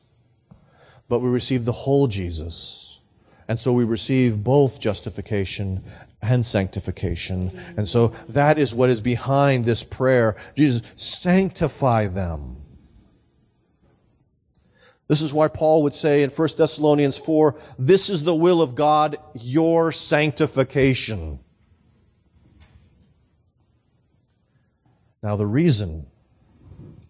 but 1.08 1.20
we 1.20 1.28
receive 1.28 1.64
the 1.64 1.72
whole 1.72 2.08
Jesus. 2.08 3.00
And 3.46 3.58
so 3.58 3.72
we 3.72 3.84
receive 3.84 4.42
both 4.44 4.80
justification 4.80 5.82
and 6.20 6.44
sanctification. 6.44 7.50
And 7.76 7.88
so 7.88 8.08
that 8.28 8.58
is 8.58 8.74
what 8.74 8.90
is 8.90 9.00
behind 9.00 9.64
this 9.64 9.82
prayer. 9.84 10.36
Jesus, 10.54 10.82
sanctify 10.96 12.08
them. 12.08 12.56
This 15.08 15.22
is 15.22 15.32
why 15.32 15.48
Paul 15.48 15.82
would 15.84 15.94
say 15.94 16.22
in 16.22 16.28
1 16.28 16.48
Thessalonians 16.58 17.16
4, 17.16 17.56
this 17.78 18.10
is 18.10 18.22
the 18.22 18.34
will 18.34 18.60
of 18.60 18.74
God, 18.74 19.16
your 19.34 19.90
sanctification. 19.90 21.40
Now, 25.22 25.36
the 25.36 25.46
reason, 25.46 26.06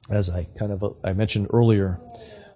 as 0.09 0.31
I 0.31 0.45
kind 0.57 0.73
of 0.73 0.97
I 1.03 1.13
mentioned 1.13 1.49
earlier, 1.53 2.01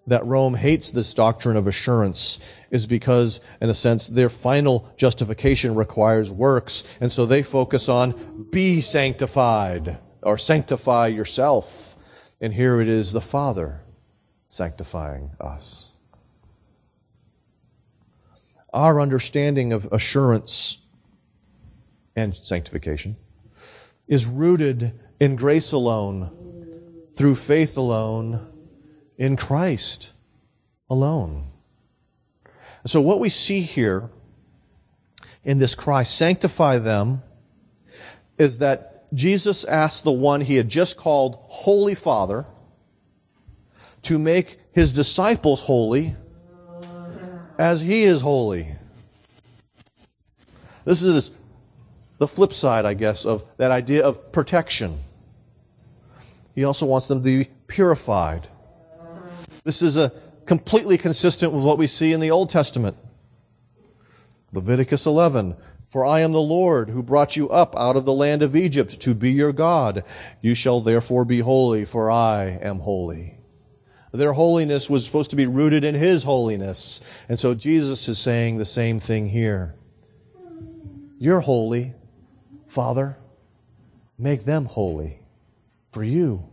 that 0.07 0.25
Rome 0.25 0.55
hates 0.55 0.91
this 0.91 1.13
doctrine 1.13 1.57
of 1.57 1.67
assurance 1.67 2.39
is 2.71 2.87
because, 2.87 3.41
in 3.61 3.69
a 3.69 3.75
sense, 3.75 4.09
their 4.09 4.31
final 4.31 4.93
justification 4.97 5.75
requires 5.75 6.31
works, 6.31 6.85
and 7.01 7.11
so 7.11 7.27
they 7.27 7.43
focus 7.43 7.89
on 7.89 8.47
be 8.51 8.81
sanctified 8.81 9.99
or 10.23 10.39
sanctify 10.39 11.09
yourself. 11.09 11.97
And 12.41 12.55
here 12.55 12.81
it 12.81 12.89
is 12.89 13.13
the 13.13 13.21
Father 13.21 13.82
sanctifying 14.53 15.31
us. 15.41 15.93
Our 18.71 19.01
understanding 19.01 19.73
of 19.73 19.88
assurance 19.91 20.83
and 22.15 22.37
sanctification 22.37 23.17
is 24.07 24.27
rooted 24.27 25.01
in 25.19 25.37
grace 25.37 25.73
alone, 25.73 27.07
through 27.15 27.37
faith 27.37 27.79
alone, 27.79 28.47
in 29.17 29.37
Christ 29.37 30.12
alone. 30.91 31.47
So, 32.85 33.01
what 33.01 33.21
we 33.21 33.31
see 33.31 33.62
here 33.62 34.11
in 35.45 35.61
this 35.61 35.75
cry, 35.75 36.03
sanctify 36.03 36.77
them, 36.77 37.23
is 38.37 38.59
that 38.59 39.11
Jesus 39.15 39.65
asked 39.65 40.05
the 40.05 40.12
one 40.12 40.43
he 40.43 40.57
had 40.57 40.69
just 40.69 40.99
called 40.99 41.38
Holy 41.41 41.95
Father 41.95 42.45
to 44.03 44.19
make 44.19 44.59
his 44.73 44.93
disciples 44.93 45.62
holy 45.62 46.15
as 47.59 47.81
he 47.81 48.03
is 48.03 48.21
holy. 48.21 48.67
This 50.85 51.03
is 51.03 51.31
the 52.19 52.27
flip 52.27 52.53
side, 52.53 52.85
I 52.85 52.95
guess, 52.95 53.25
of 53.25 53.45
that 53.57 53.71
idea 53.71 54.05
of 54.05 54.33
protection. 54.33 54.99
He 56.55 56.65
also 56.65 56.87
wants 56.87 57.09
them 57.09 57.19
to 57.19 57.25
be 57.25 57.51
purified. 57.67 58.49
This 59.65 59.83
is 59.83 59.97
a 59.97 60.12
completely 60.45 60.99
consistent 60.99 61.53
with 61.53 61.62
what 61.62 61.79
we 61.79 61.87
see 61.87 62.12
in 62.12 62.21
the 62.21 62.31
Old 62.31 62.51
Testament. 62.51 62.97
Leviticus 64.53 65.07
11. 65.07 65.57
For 65.87 66.05
I 66.05 66.21
am 66.21 66.33
the 66.33 66.41
Lord 66.41 66.91
who 66.91 67.03
brought 67.03 67.37
you 67.37 67.51
up 67.51 67.77
out 67.77 67.97
of 67.97 68.05
the 68.05 68.15
land 68.15 68.43
of 68.43 68.57
Egypt 68.57 68.99
to 69.01 69.15
be 69.15 69.31
your 69.31 69.53
God. 69.53 70.05
You 70.41 70.55
shall 70.55 70.81
therefore 70.81 71.25
be 71.25 71.41
holy, 71.41 71.85
for 71.85 72.11
I 72.11 72.59
am 72.62 72.81
holy. 72.81 73.37
Their 74.12 74.35
holiness 74.35 74.90
was 74.90 75.07
supposed 75.07 75.31
to 75.31 75.37
be 75.37 75.46
rooted 75.46 75.85
in 75.85 75.94
His 75.94 76.22
holiness. 76.22 77.01
And 77.29 77.38
so 77.38 77.55
Jesus 77.55 78.09
is 78.09 78.18
saying 78.18 78.59
the 78.59 78.64
same 78.66 79.01
thing 79.01 79.29
here. 79.29 79.75
You're 81.18 81.40
holy, 81.40 81.94
Father. 82.68 83.16
Make 84.18 84.44
them 84.44 84.66
holy 84.66 85.18
for 85.92 86.05
you. 86.05 86.44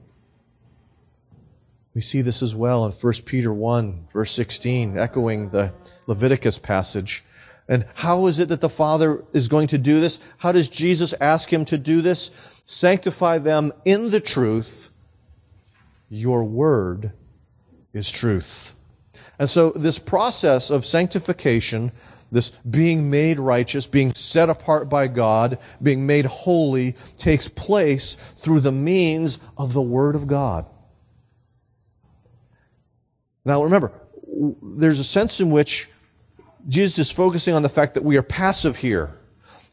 We 1.93 2.01
see 2.01 2.21
this 2.21 2.41
as 2.41 2.55
well 2.55 2.85
in 2.85 2.93
1 2.93 3.13
Peter 3.25 3.53
1, 3.53 4.07
verse 4.13 4.31
16, 4.31 4.97
echoing 4.97 5.49
the 5.49 5.73
Leviticus 6.07 6.59
passage. 6.59 7.25
And 7.67 7.85
how 7.95 8.27
is 8.27 8.39
it 8.39 8.49
that 8.49 8.61
the 8.61 8.69
Father 8.69 9.23
is 9.33 9.47
going 9.47 9.67
to 9.67 9.77
do 9.77 9.99
this? 9.99 10.19
How 10.37 10.51
does 10.51 10.69
Jesus 10.69 11.13
ask 11.19 11.51
him 11.51 11.65
to 11.65 11.77
do 11.77 12.01
this? 12.01 12.31
Sanctify 12.63 13.39
them 13.39 13.73
in 13.85 14.11
the 14.11 14.19
truth. 14.19 14.89
Your 16.09 16.45
word 16.45 17.11
is 17.99 18.11
truth. 18.11 18.75
And 19.37 19.49
so 19.49 19.69
this 19.69 19.99
process 19.99 20.71
of 20.71 20.85
sanctification 20.85 21.91
this 22.31 22.49
being 22.69 23.09
made 23.09 23.39
righteous, 23.39 23.87
being 23.87 24.13
set 24.13 24.49
apart 24.49 24.89
by 24.89 25.07
God, 25.07 25.57
being 25.81 26.05
made 26.05 26.25
holy 26.25 26.95
takes 27.17 27.47
place 27.47 28.15
through 28.35 28.59
the 28.59 28.71
means 28.71 29.39
of 29.57 29.73
the 29.73 29.81
Word 29.81 30.15
of 30.15 30.27
God. 30.27 30.65
Now 33.45 33.63
remember, 33.63 33.91
there's 34.61 34.99
a 34.99 35.03
sense 35.03 35.39
in 35.39 35.49
which 35.49 35.89
Jesus 36.67 36.99
is 36.99 37.11
focusing 37.11 37.55
on 37.55 37.63
the 37.63 37.69
fact 37.69 37.95
that 37.95 38.03
we 38.03 38.17
are 38.17 38.23
passive 38.23 38.75
here. 38.75 39.18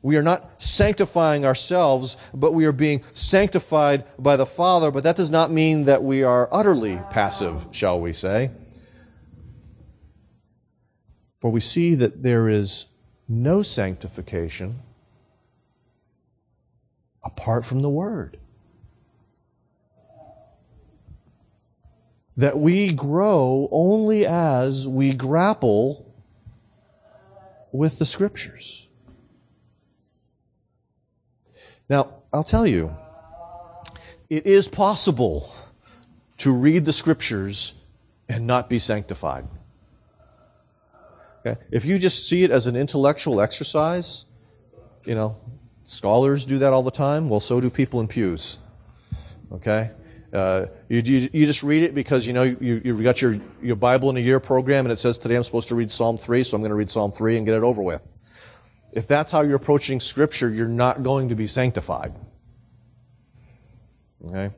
We 0.07 0.16
are 0.16 0.23
not 0.23 0.62
sanctifying 0.62 1.45
ourselves, 1.45 2.16
but 2.33 2.55
we 2.55 2.64
are 2.66 2.71
being 2.71 3.03
sanctified 3.12 4.05
by 4.16 4.37
the 4.37 4.47
Father, 4.47 4.92
but 4.92 5.03
that 5.03 5.16
does 5.16 5.33
not 5.33 5.51
mean 5.51 5.87
that 5.87 6.01
we 6.01 6.23
are 6.23 6.49
utterly 6.53 6.97
passive, 7.11 7.66
shall 7.73 8.01
we 8.01 8.12
say. 8.12 8.53
For 11.40 11.51
we 11.51 11.59
see 11.59 11.97
that 11.97 12.23
there 12.23 12.49
is 12.49 12.87
no 13.27 13.62
sanctification 13.62 14.79
apart 17.25 17.64
from 17.64 17.83
the 17.83 17.90
Word. 17.90 18.38
That 22.37 22.57
we 22.57 22.92
grow 22.92 23.69
only 23.73 24.25
as 24.25 24.87
we 24.87 25.12
grapple 25.12 26.14
with 27.73 27.99
the 27.99 28.05
Scriptures. 28.05 28.86
Now, 31.88 32.14
I'll 32.33 32.42
tell 32.42 32.66
you, 32.66 32.94
it 34.29 34.46
is 34.46 34.68
possible 34.68 35.53
to 36.38 36.53
read 36.53 36.85
the 36.85 36.92
Scriptures 36.92 37.75
and 38.29 38.46
not 38.46 38.68
be 38.68 38.79
sanctified. 38.79 39.46
Okay? 41.46 41.61
If 41.70 41.85
you 41.85 41.99
just 41.99 42.29
see 42.29 42.42
it 42.42 42.51
as 42.51 42.66
an 42.66 42.77
intellectual 42.77 43.40
exercise, 43.40 44.27
you 45.05 45.14
know, 45.14 45.37
scholars 45.85 46.44
do 46.44 46.59
that 46.59 46.72
all 46.72 46.83
the 46.83 46.90
time. 46.90 47.29
Well, 47.29 47.40
so 47.40 47.61
do 47.61 47.70
people 47.70 48.01
in 48.01 48.09
pews. 48.09 48.59
Okay? 49.53 49.92
Uh, 50.33 50.66
you, 50.88 51.01
you, 51.03 51.29
you, 51.33 51.46
just 51.46 51.62
read 51.62 51.85
it 51.85 51.94
because 51.94 52.27
you 52.27 52.33
know 52.33 52.42
you, 52.42 52.83
you've 52.85 53.03
got 53.03 53.22
your, 53.22 53.38
your 53.62 53.77
Bible 53.77 54.11
in 54.11 54.16
a 54.16 54.20
year 54.20 54.40
program 54.40 54.85
and 54.85 54.92
it 54.92 54.99
says 54.99 55.16
today 55.16 55.37
I'm 55.37 55.44
supposed 55.44 55.68
to 55.68 55.77
read 55.77 55.90
Psalm 55.90 56.18
3, 56.18 56.42
so 56.42 56.57
I'm 56.57 56.62
going 56.62 56.70
to 56.70 56.77
read 56.77 56.90
Psalm 56.90 57.12
3 57.12 57.37
and 57.37 57.46
get 57.46 57.55
it 57.55 57.62
over 57.62 57.81
with. 57.81 58.12
If 58.97 59.07
that's 59.07 59.31
how 59.31 59.43
you're 59.43 59.57
approaching 59.57 60.01
Scripture, 60.01 60.49
you're 60.49 60.69
not 60.69 61.03
going 61.03 61.29
to 61.29 61.35
be 61.35 61.47
sanctified. 61.47 62.15
Okay? 64.27 64.51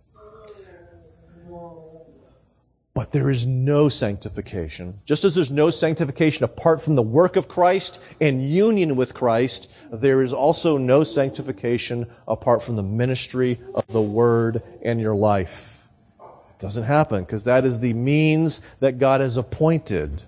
But 2.94 3.10
there 3.10 3.30
is 3.30 3.48
no 3.48 3.88
sanctification. 3.88 5.00
Just 5.04 5.24
as 5.24 5.34
there's 5.34 5.50
no 5.50 5.70
sanctification 5.70 6.44
apart 6.44 6.80
from 6.80 6.94
the 6.94 7.02
work 7.02 7.34
of 7.34 7.48
Christ 7.48 8.00
and 8.20 8.48
union 8.48 8.94
with 8.94 9.12
Christ, 9.12 9.72
there 9.92 10.22
is 10.22 10.32
also 10.32 10.78
no 10.78 11.02
sanctification 11.02 12.06
apart 12.28 12.62
from 12.62 12.76
the 12.76 12.82
ministry 12.84 13.58
of 13.74 13.88
the 13.88 14.00
Word 14.00 14.62
in 14.82 15.00
your 15.00 15.16
life. 15.16 15.88
It 16.20 16.60
doesn't 16.60 16.84
happen 16.84 17.24
because 17.24 17.42
that 17.42 17.64
is 17.64 17.80
the 17.80 17.92
means 17.92 18.60
that 18.78 19.00
God 19.00 19.20
has 19.20 19.36
appointed 19.36 20.22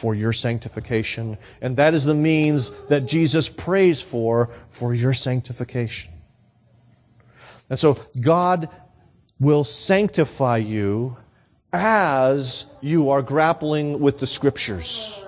for 0.00 0.14
your 0.14 0.32
sanctification. 0.32 1.36
And 1.60 1.76
that 1.76 1.92
is 1.92 2.06
the 2.06 2.14
means 2.14 2.70
that 2.86 3.02
Jesus 3.02 3.50
prays 3.50 4.00
for 4.00 4.48
for 4.70 4.94
your 4.94 5.12
sanctification. 5.12 6.10
And 7.68 7.78
so 7.78 7.98
God 8.18 8.70
will 9.38 9.62
sanctify 9.62 10.56
you 10.56 11.18
as 11.74 12.64
you 12.80 13.10
are 13.10 13.20
grappling 13.20 14.00
with 14.00 14.18
the 14.18 14.26
scriptures. 14.26 15.22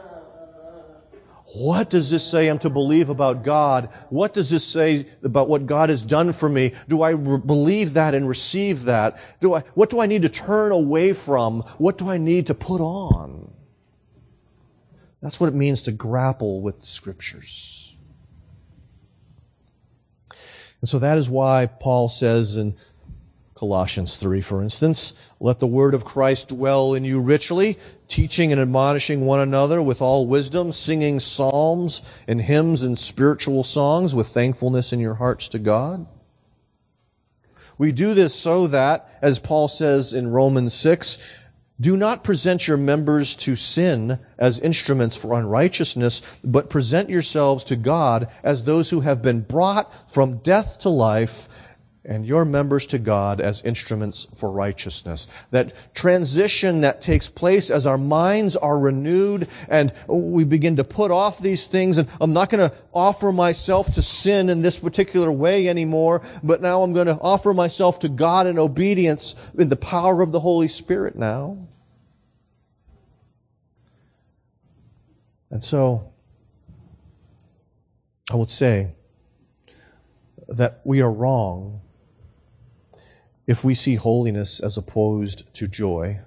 What 1.54 1.90
does 1.90 2.10
this 2.10 2.26
say 2.26 2.48
I'm 2.48 2.58
to 2.60 2.70
believe 2.70 3.10
about 3.10 3.44
God? 3.44 3.90
What 4.08 4.32
does 4.32 4.48
this 4.48 4.64
say 4.64 5.06
about 5.22 5.50
what 5.50 5.66
God 5.66 5.90
has 5.90 6.02
done 6.02 6.32
for 6.32 6.48
me? 6.48 6.72
Do 6.88 7.02
I 7.02 7.10
re- 7.10 7.36
believe 7.36 7.92
that 7.92 8.14
and 8.14 8.26
receive 8.26 8.84
that? 8.84 9.20
Do 9.40 9.52
I, 9.52 9.60
what 9.74 9.90
do 9.90 10.00
I 10.00 10.06
need 10.06 10.22
to 10.22 10.30
turn 10.30 10.72
away 10.72 11.12
from? 11.12 11.60
What 11.76 11.98
do 11.98 12.08
I 12.08 12.16
need 12.16 12.46
to 12.46 12.54
put 12.54 12.80
on? 12.80 13.51
That's 15.22 15.38
what 15.38 15.46
it 15.46 15.54
means 15.54 15.82
to 15.82 15.92
grapple 15.92 16.60
with 16.60 16.80
the 16.80 16.86
scriptures. 16.86 17.96
And 20.80 20.88
so 20.88 20.98
that 20.98 21.16
is 21.16 21.30
why 21.30 21.66
Paul 21.66 22.08
says 22.08 22.56
in 22.56 22.74
Colossians 23.54 24.16
3, 24.16 24.40
for 24.40 24.60
instance, 24.60 25.14
let 25.38 25.60
the 25.60 25.66
word 25.68 25.94
of 25.94 26.04
Christ 26.04 26.48
dwell 26.48 26.94
in 26.94 27.04
you 27.04 27.20
richly, 27.20 27.78
teaching 28.08 28.50
and 28.50 28.60
admonishing 28.60 29.24
one 29.24 29.38
another 29.38 29.80
with 29.80 30.02
all 30.02 30.26
wisdom, 30.26 30.72
singing 30.72 31.20
psalms 31.20 32.02
and 32.26 32.42
hymns 32.42 32.82
and 32.82 32.98
spiritual 32.98 33.62
songs 33.62 34.16
with 34.16 34.26
thankfulness 34.26 34.92
in 34.92 34.98
your 34.98 35.14
hearts 35.14 35.46
to 35.50 35.60
God. 35.60 36.08
We 37.78 37.92
do 37.92 38.14
this 38.14 38.34
so 38.34 38.66
that, 38.66 39.08
as 39.22 39.38
Paul 39.38 39.68
says 39.68 40.12
in 40.12 40.28
Romans 40.28 40.74
6, 40.74 41.18
do 41.80 41.96
not 41.96 42.22
present 42.22 42.68
your 42.68 42.76
members 42.76 43.34
to 43.34 43.56
sin 43.56 44.18
as 44.38 44.60
instruments 44.60 45.16
for 45.16 45.38
unrighteousness, 45.38 46.38
but 46.44 46.70
present 46.70 47.10
yourselves 47.10 47.64
to 47.64 47.76
God 47.76 48.28
as 48.42 48.64
those 48.64 48.90
who 48.90 49.00
have 49.00 49.22
been 49.22 49.40
brought 49.40 50.10
from 50.10 50.38
death 50.38 50.78
to 50.80 50.88
life 50.88 51.48
and 52.04 52.26
your 52.26 52.44
members 52.44 52.86
to 52.88 52.98
God 52.98 53.40
as 53.40 53.62
instruments 53.62 54.26
for 54.34 54.50
righteousness. 54.50 55.28
That 55.50 55.72
transition 55.94 56.80
that 56.80 57.00
takes 57.00 57.28
place 57.28 57.70
as 57.70 57.86
our 57.86 57.98
minds 57.98 58.56
are 58.56 58.78
renewed 58.78 59.46
and 59.68 59.92
we 60.08 60.44
begin 60.44 60.76
to 60.76 60.84
put 60.84 61.10
off 61.10 61.38
these 61.38 61.66
things 61.66 61.98
and 61.98 62.08
I'm 62.20 62.32
not 62.32 62.50
going 62.50 62.68
to 62.68 62.76
offer 62.92 63.32
myself 63.32 63.92
to 63.94 64.02
sin 64.02 64.48
in 64.48 64.62
this 64.62 64.78
particular 64.78 65.30
way 65.30 65.68
anymore, 65.68 66.22
but 66.42 66.60
now 66.60 66.82
I'm 66.82 66.92
going 66.92 67.06
to 67.06 67.18
offer 67.20 67.54
myself 67.54 68.00
to 68.00 68.08
God 68.08 68.46
in 68.46 68.58
obedience 68.58 69.52
in 69.56 69.68
the 69.68 69.76
power 69.76 70.22
of 70.22 70.32
the 70.32 70.40
Holy 70.40 70.68
Spirit 70.68 71.14
now. 71.16 71.68
And 75.50 75.62
so, 75.62 76.12
I 78.30 78.36
would 78.36 78.48
say 78.48 78.94
that 80.48 80.80
we 80.84 81.02
are 81.02 81.12
wrong 81.12 81.82
if 83.46 83.64
we 83.64 83.74
see 83.74 83.96
holiness 83.96 84.60
as 84.60 84.76
opposed 84.76 85.52
to 85.54 85.66
joy. 85.66 86.20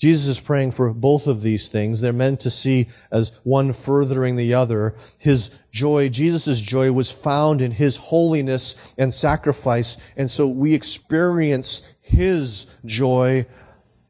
Jesus 0.00 0.28
is 0.28 0.40
praying 0.40 0.72
for 0.72 0.94
both 0.94 1.26
of 1.26 1.42
these 1.42 1.68
things. 1.68 2.00
They're 2.00 2.12
meant 2.14 2.40
to 2.40 2.50
see 2.50 2.88
as 3.12 3.38
one 3.44 3.74
furthering 3.74 4.36
the 4.36 4.54
other. 4.54 4.96
His 5.18 5.50
joy, 5.70 6.08
Jesus' 6.08 6.62
joy 6.62 6.90
was 6.90 7.12
found 7.12 7.60
in 7.60 7.72
His 7.72 7.98
holiness 7.98 8.94
and 8.96 9.12
sacrifice. 9.12 9.98
And 10.16 10.30
so 10.30 10.48
we 10.48 10.72
experience 10.72 11.82
His 12.00 12.66
joy 12.86 13.44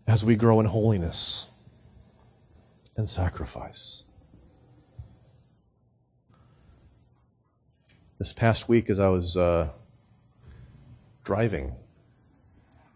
as 0.07 0.25
we 0.25 0.37
grow 0.37 0.61
in 0.61 0.67
holiness 0.67 1.49
and 2.97 3.11
sacrifice. 3.11 4.05
This 8.19 8.33
past 8.33 8.69
week, 8.69 8.91
as 8.91 9.01
I 9.01 9.09
was 9.09 9.37
uh, 9.37 9.71
driving 11.31 11.73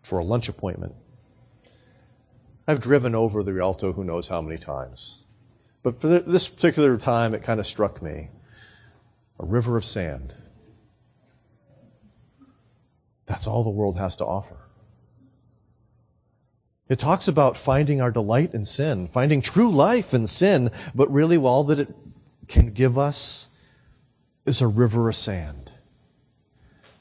for 0.03 0.19
a 0.19 0.25
lunch 0.25 0.49
appointment. 0.49 0.93
I've 2.67 2.81
driven 2.81 3.15
over 3.15 3.45
the 3.45 3.53
Rillito 3.53 3.95
who 3.95 4.03
knows 4.03 4.27
how 4.27 4.43
many 4.43 4.59
times. 4.59 5.23
But 5.85 6.01
for 6.01 6.09
this 6.09 6.49
particular 6.49 6.97
time, 6.97 7.33
it 7.33 7.45
kind 7.45 7.61
of 7.61 7.67
struck 7.67 8.03
me 8.03 8.31
a 9.39 9.47
river 9.47 9.77
of 9.77 9.85
sand. 9.85 10.35
That's 13.27 13.47
all 13.47 13.63
the 13.63 13.71
world 13.71 13.99
has 13.99 14.17
to 14.17 14.27
offer. 14.27 14.59
It 16.89 16.99
talks 16.99 17.29
about 17.29 17.57
finding 17.57 18.01
our 18.01 18.11
delight 18.11 18.53
in 18.53 18.65
sin, 18.65 19.07
finding 19.07 19.43
true 19.43 19.71
life 19.71 20.13
in 20.13 20.27
sin, 20.27 20.73
but 20.93 21.09
really 21.09 21.37
all 21.37 21.63
that 21.63 21.79
it 21.79 21.95
can 22.49 22.73
give 22.73 22.99
us 22.99 23.47
is 24.45 24.61
a 24.61 24.67
river 24.67 25.09
of 25.09 25.15
sand 25.15 25.64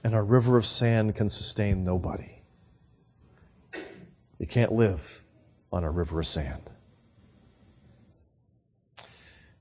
and 0.03 0.13
a 0.13 0.21
river 0.21 0.57
of 0.57 0.65
sand 0.65 1.15
can 1.15 1.29
sustain 1.29 1.83
nobody. 1.83 2.41
You 4.37 4.47
can't 4.47 4.71
live 4.71 5.21
on 5.71 5.83
a 5.83 5.91
river 5.91 6.19
of 6.19 6.27
sand. 6.27 6.69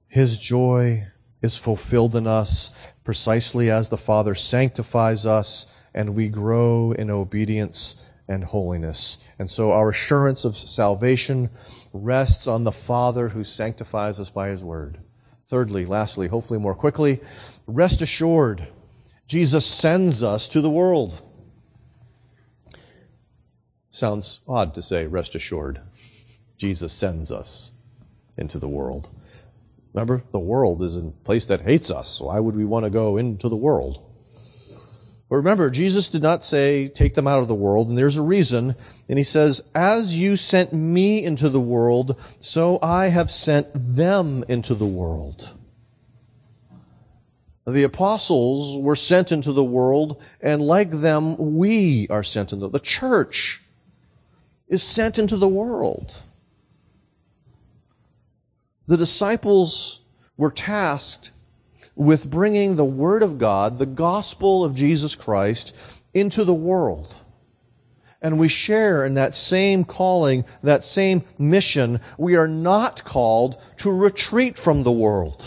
His 0.08 0.38
joy 0.38 1.06
is 1.40 1.56
fulfilled 1.56 2.16
in 2.16 2.26
us 2.26 2.72
precisely 3.04 3.70
as 3.70 3.88
the 3.88 3.96
Father 3.96 4.34
sanctifies 4.34 5.24
us 5.26 5.66
and 5.94 6.14
we 6.14 6.28
grow 6.28 6.92
in 6.92 7.10
obedience 7.10 8.08
and 8.28 8.44
holiness. 8.44 9.18
And 9.38 9.50
so 9.50 9.72
our 9.72 9.90
assurance 9.90 10.44
of 10.44 10.56
salvation 10.56 11.50
rests 11.92 12.46
on 12.46 12.64
the 12.64 12.72
Father 12.72 13.28
who 13.28 13.44
sanctifies 13.44 14.18
us 14.18 14.30
by 14.30 14.48
His 14.48 14.64
Word. 14.64 14.98
Thirdly, 15.46 15.84
lastly, 15.84 16.28
hopefully 16.28 16.58
more 16.58 16.74
quickly, 16.74 17.20
rest 17.66 18.00
assured 18.00 18.68
Jesus 19.32 19.64
sends 19.64 20.22
us 20.22 20.46
to 20.48 20.60
the 20.60 20.68
world. 20.68 21.22
Sounds 23.88 24.40
odd 24.46 24.74
to 24.74 24.82
say, 24.82 25.06
rest 25.06 25.34
assured. 25.34 25.80
Jesus 26.58 26.92
sends 26.92 27.32
us 27.32 27.72
into 28.36 28.58
the 28.58 28.68
world. 28.68 29.08
Remember, 29.94 30.22
the 30.32 30.38
world 30.38 30.82
is 30.82 30.98
a 30.98 31.04
place 31.24 31.46
that 31.46 31.62
hates 31.62 31.90
us, 31.90 32.20
why 32.20 32.38
would 32.40 32.56
we 32.56 32.66
want 32.66 32.84
to 32.84 32.90
go 32.90 33.16
into 33.16 33.48
the 33.48 33.56
world? 33.56 34.02
But 35.30 35.36
remember, 35.36 35.70
Jesus 35.70 36.10
did 36.10 36.22
not 36.22 36.44
say, 36.44 36.88
take 36.88 37.14
them 37.14 37.26
out 37.26 37.40
of 37.40 37.48
the 37.48 37.54
world, 37.54 37.88
and 37.88 37.96
there's 37.96 38.18
a 38.18 38.22
reason. 38.22 38.76
And 39.08 39.18
he 39.18 39.24
says, 39.24 39.64
as 39.74 40.14
you 40.14 40.36
sent 40.36 40.74
me 40.74 41.24
into 41.24 41.48
the 41.48 41.58
world, 41.58 42.20
so 42.38 42.78
I 42.82 43.06
have 43.06 43.30
sent 43.30 43.68
them 43.72 44.44
into 44.46 44.74
the 44.74 44.84
world. 44.84 45.56
The 47.66 47.84
apostles 47.84 48.78
were 48.82 48.96
sent 48.96 49.30
into 49.30 49.52
the 49.52 49.64
world, 49.64 50.20
and 50.40 50.60
like 50.60 50.90
them, 50.90 51.36
we 51.56 52.08
are 52.10 52.22
sent 52.24 52.52
into 52.52 52.68
the 52.68 52.80
church 52.80 53.62
is 54.72 54.82
sent 54.82 55.18
into 55.18 55.36
the 55.36 55.46
world. 55.48 56.22
The 58.86 58.96
disciples 58.96 60.00
were 60.38 60.50
tasked 60.50 61.30
with 61.94 62.30
bringing 62.30 62.76
the 62.76 62.84
Word 62.84 63.22
of 63.22 63.36
God, 63.36 63.78
the 63.78 63.84
gospel 63.84 64.64
of 64.64 64.74
Jesus 64.74 65.14
Christ, 65.14 65.76
into 66.14 66.42
the 66.42 66.54
world. 66.54 67.14
And 68.22 68.38
we 68.38 68.48
share 68.48 69.04
in 69.04 69.12
that 69.14 69.34
same 69.34 69.84
calling, 69.84 70.46
that 70.62 70.84
same 70.84 71.22
mission. 71.38 72.00
We 72.16 72.36
are 72.36 72.48
not 72.48 73.04
called 73.04 73.60
to 73.78 73.92
retreat 73.92 74.56
from 74.56 74.84
the 74.84 74.92
world. 74.92 75.44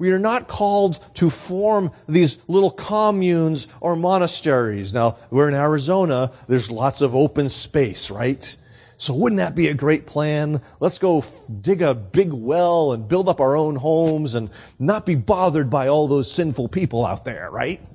We 0.00 0.12
are 0.12 0.18
not 0.18 0.48
called 0.48 0.98
to 1.16 1.28
form 1.28 1.92
these 2.08 2.38
little 2.48 2.70
communes 2.70 3.68
or 3.82 3.96
monasteries. 3.96 4.94
Now, 4.94 5.18
we're 5.30 5.48
in 5.48 5.54
Arizona. 5.54 6.32
There's 6.48 6.70
lots 6.70 7.02
of 7.02 7.14
open 7.14 7.50
space, 7.50 8.10
right? 8.10 8.56
So 8.96 9.12
wouldn't 9.12 9.40
that 9.40 9.54
be 9.54 9.68
a 9.68 9.74
great 9.74 10.06
plan? 10.06 10.62
Let's 10.80 10.98
go 10.98 11.22
dig 11.60 11.82
a 11.82 11.94
big 11.94 12.32
well 12.32 12.92
and 12.92 13.06
build 13.06 13.28
up 13.28 13.40
our 13.40 13.54
own 13.54 13.76
homes 13.76 14.34
and 14.34 14.48
not 14.78 15.04
be 15.04 15.16
bothered 15.16 15.68
by 15.68 15.88
all 15.88 16.08
those 16.08 16.32
sinful 16.32 16.68
people 16.68 17.04
out 17.04 17.26
there, 17.26 17.50
right? 17.50 17.86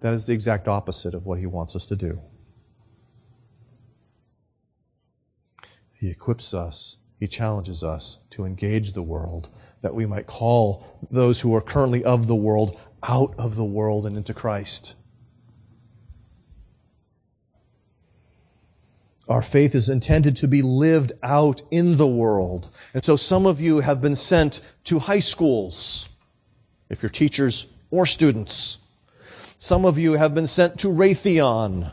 That 0.00 0.14
is 0.14 0.26
the 0.26 0.32
exact 0.32 0.66
opposite 0.66 1.14
of 1.14 1.26
what 1.26 1.38
he 1.38 1.46
wants 1.46 1.76
us 1.76 1.86
to 1.86 1.94
do. 1.94 2.20
He 5.92 6.10
equips 6.10 6.52
us, 6.52 6.98
he 7.20 7.28
challenges 7.28 7.84
us 7.84 8.18
to 8.30 8.44
engage 8.44 8.94
the 8.94 9.04
world 9.04 9.48
that 9.86 9.94
we 9.94 10.04
might 10.04 10.26
call 10.26 10.84
those 11.12 11.40
who 11.40 11.54
are 11.54 11.60
currently 11.60 12.02
of 12.02 12.26
the 12.26 12.34
world 12.34 12.76
out 13.04 13.32
of 13.38 13.54
the 13.54 13.64
world 13.64 14.04
and 14.04 14.16
into 14.16 14.34
Christ. 14.34 14.96
Our 19.28 19.42
faith 19.42 19.76
is 19.76 19.88
intended 19.88 20.34
to 20.36 20.48
be 20.48 20.60
lived 20.60 21.12
out 21.22 21.62
in 21.70 21.98
the 21.98 22.06
world. 22.08 22.68
And 22.94 23.04
so 23.04 23.14
some 23.14 23.46
of 23.46 23.60
you 23.60 23.78
have 23.78 24.00
been 24.00 24.16
sent 24.16 24.60
to 24.84 24.98
high 24.98 25.20
schools, 25.20 26.08
if 26.90 27.00
you're 27.00 27.08
teachers 27.08 27.68
or 27.92 28.06
students. 28.06 28.78
Some 29.56 29.84
of 29.84 29.98
you 29.98 30.14
have 30.14 30.34
been 30.34 30.48
sent 30.48 30.80
to 30.80 30.88
Raytheon. 30.88 31.92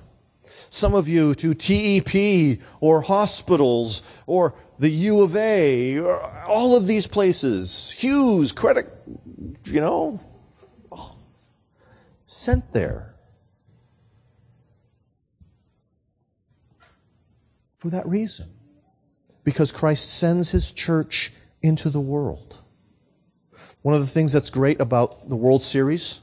Some 0.74 0.96
of 0.96 1.08
you 1.08 1.36
to 1.36 1.54
TEP 1.54 2.60
or 2.80 3.02
hospitals 3.02 4.02
or 4.26 4.56
the 4.80 4.90
U 4.90 5.22
of 5.22 5.36
A, 5.36 6.00
or 6.00 6.20
all 6.48 6.76
of 6.76 6.88
these 6.88 7.06
places, 7.06 7.92
Hughes, 7.92 8.52
credit, 8.52 8.92
you 9.66 9.80
know, 9.80 10.20
sent 12.26 12.74
there. 12.74 13.14
For 17.78 17.90
that 17.90 18.08
reason. 18.08 18.50
Because 19.44 19.72
Christ 19.72 20.18
sends 20.18 20.50
his 20.50 20.72
church 20.72 21.34
into 21.62 21.92
the 21.92 22.02
world. 22.02 22.64
One 23.84 23.94
of 23.94 24.02
the 24.02 24.08
things 24.08 24.34
that's 24.34 24.50
great 24.50 24.82
about 24.82 25.30
the 25.30 25.36
World 25.36 25.62
Series 25.62 26.23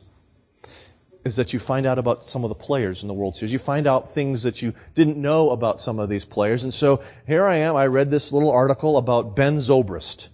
is 1.24 1.36
that 1.36 1.52
you 1.52 1.58
find 1.58 1.86
out 1.86 1.98
about 1.98 2.24
some 2.24 2.44
of 2.44 2.48
the 2.48 2.54
players 2.54 3.02
in 3.02 3.08
the 3.08 3.14
World 3.14 3.36
Series. 3.36 3.52
You 3.52 3.58
find 3.58 3.86
out 3.86 4.08
things 4.08 4.42
that 4.42 4.62
you 4.62 4.74
didn't 4.94 5.18
know 5.18 5.50
about 5.50 5.80
some 5.80 5.98
of 5.98 6.08
these 6.08 6.24
players. 6.24 6.62
And 6.64 6.72
so 6.72 7.02
here 7.26 7.44
I 7.44 7.56
am. 7.56 7.76
I 7.76 7.86
read 7.86 8.10
this 8.10 8.32
little 8.32 8.50
article 8.50 8.96
about 8.96 9.36
Ben 9.36 9.58
Zobrist. 9.58 10.30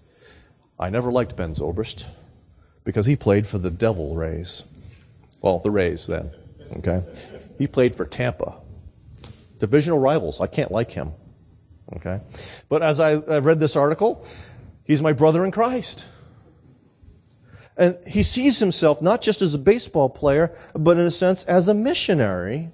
I 0.79 0.91
never 0.91 1.11
liked 1.11 1.37
Ben 1.37 1.55
Zobrist 1.55 2.09
because 2.85 3.07
he 3.07 3.17
played 3.17 3.47
for 3.47 3.59
the 3.59 3.71
Devil 3.71 4.15
Rays. 4.15 4.65
Well, 5.41 5.59
the 5.59 5.71
Rays 5.71 6.07
then. 6.07 6.31
Okay. 6.77 7.03
He 7.59 7.67
played 7.67 7.97
for 7.97 8.05
Tampa. 8.05 8.59
Divisional 9.59 9.99
rivals. 9.99 10.41
I 10.41 10.47
can't 10.47 10.71
like 10.71 10.93
him. 10.93 11.13
Okay. 11.97 12.21
But 12.69 12.83
as 12.83 13.01
I, 13.01 13.13
I 13.13 13.39
read 13.39 13.59
this 13.59 13.77
article, 13.77 14.25
he's 14.85 15.03
my 15.03 15.13
brother 15.13 15.45
in 15.45 15.51
Christ. 15.51 16.09
And 17.77 17.99
he 18.07 18.23
sees 18.23 18.59
himself 18.59 19.03
not 19.03 19.21
just 19.21 19.43
as 19.43 19.55
a 19.55 19.59
baseball 19.59 20.09
player, 20.09 20.57
but 20.75 20.97
in 20.97 21.05
a 21.05 21.11
sense 21.11 21.45
as 21.45 21.69
a 21.69 21.75
missionary. 21.75 22.71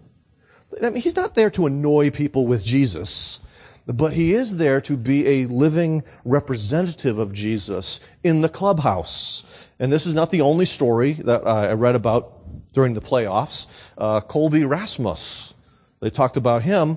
I 0.80 0.90
mean, 0.90 1.02
he's 1.02 1.16
not 1.16 1.34
there 1.34 1.50
to 1.50 1.66
annoy 1.66 2.10
people 2.10 2.46
with 2.46 2.64
Jesus, 2.64 3.40
but 3.86 4.12
he 4.12 4.32
is 4.32 4.56
there 4.56 4.80
to 4.82 4.96
be 4.96 5.26
a 5.26 5.46
living 5.46 6.04
representative 6.24 7.18
of 7.18 7.32
Jesus 7.32 8.00
in 8.22 8.40
the 8.40 8.48
clubhouse. 8.48 9.68
And 9.78 9.92
this 9.92 10.06
is 10.06 10.14
not 10.14 10.30
the 10.30 10.40
only 10.40 10.64
story 10.64 11.14
that 11.14 11.46
I 11.46 11.72
read 11.72 11.96
about 11.96 12.72
during 12.72 12.94
the 12.94 13.00
playoffs. 13.00 13.66
Uh, 13.98 14.20
Colby 14.20 14.64
Rasmus, 14.64 15.52
they 16.00 16.10
talked 16.10 16.36
about 16.36 16.62
him. 16.62 16.96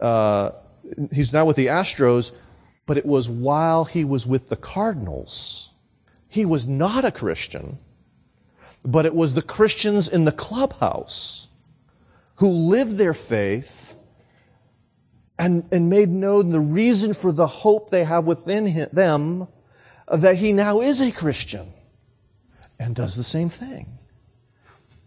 Uh, 0.00 0.50
he's 1.12 1.32
now 1.32 1.44
with 1.44 1.56
the 1.56 1.66
Astros, 1.66 2.32
but 2.84 2.98
it 2.98 3.06
was 3.06 3.30
while 3.30 3.84
he 3.84 4.04
was 4.04 4.26
with 4.26 4.48
the 4.48 4.56
Cardinals 4.56 5.67
he 6.28 6.44
was 6.44 6.68
not 6.68 7.04
a 7.04 7.10
Christian, 7.10 7.78
but 8.84 9.06
it 9.06 9.14
was 9.14 9.34
the 9.34 9.42
Christians 9.42 10.08
in 10.08 10.24
the 10.24 10.32
clubhouse 10.32 11.48
who 12.36 12.48
lived 12.48 12.96
their 12.96 13.14
faith 13.14 13.96
and, 15.38 15.64
and 15.72 15.88
made 15.88 16.10
known 16.10 16.50
the 16.50 16.60
reason 16.60 17.14
for 17.14 17.32
the 17.32 17.46
hope 17.46 17.90
they 17.90 18.04
have 18.04 18.26
within 18.26 18.66
him, 18.66 18.88
them 18.92 19.48
that 20.10 20.36
he 20.36 20.52
now 20.52 20.80
is 20.80 21.00
a 21.00 21.10
Christian 21.10 21.72
and 22.78 22.94
does 22.94 23.16
the 23.16 23.22
same 23.22 23.48
thing. 23.48 23.98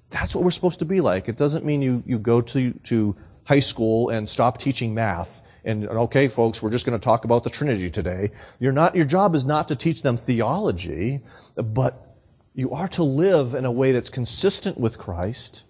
That's 0.09 0.35
what 0.35 0.43
we're 0.43 0.51
supposed 0.51 0.79
to 0.79 0.85
be 0.85 1.01
like. 1.01 1.29
It 1.29 1.37
doesn't 1.37 1.63
mean 1.63 1.81
you, 1.81 2.03
you 2.05 2.19
go 2.19 2.41
to, 2.41 2.73
to 2.73 3.15
high 3.45 3.59
school 3.61 4.09
and 4.09 4.27
stop 4.27 4.57
teaching 4.57 4.93
math 4.93 5.41
and 5.63 5.87
okay, 5.87 6.27
folks, 6.27 6.61
we're 6.61 6.71
just 6.71 6.85
going 6.85 6.99
to 6.99 7.03
talk 7.03 7.25
about 7.25 7.43
the 7.43 7.49
Trinity 7.49 7.89
today. 7.89 8.31
You're 8.59 8.71
not, 8.71 8.95
your 8.95 9.05
job 9.05 9.35
is 9.35 9.45
not 9.45 9.67
to 9.67 9.75
teach 9.75 10.01
them 10.01 10.17
theology, 10.17 11.21
but 11.55 12.15
you 12.53 12.71
are 12.71 12.87
to 12.89 13.03
live 13.03 13.53
in 13.53 13.65
a 13.65 13.71
way 13.71 13.91
that's 13.91 14.09
consistent 14.09 14.79
with 14.79 14.97
Christ 14.97 15.63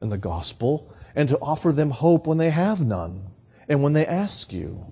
and 0.00 0.12
the 0.12 0.18
gospel 0.18 0.94
and 1.14 1.28
to 1.28 1.38
offer 1.38 1.72
them 1.72 1.90
hope 1.90 2.26
when 2.26 2.38
they 2.38 2.50
have 2.50 2.84
none 2.84 3.30
and 3.68 3.82
when 3.82 3.94
they 3.94 4.06
ask 4.06 4.52
you. 4.52 4.84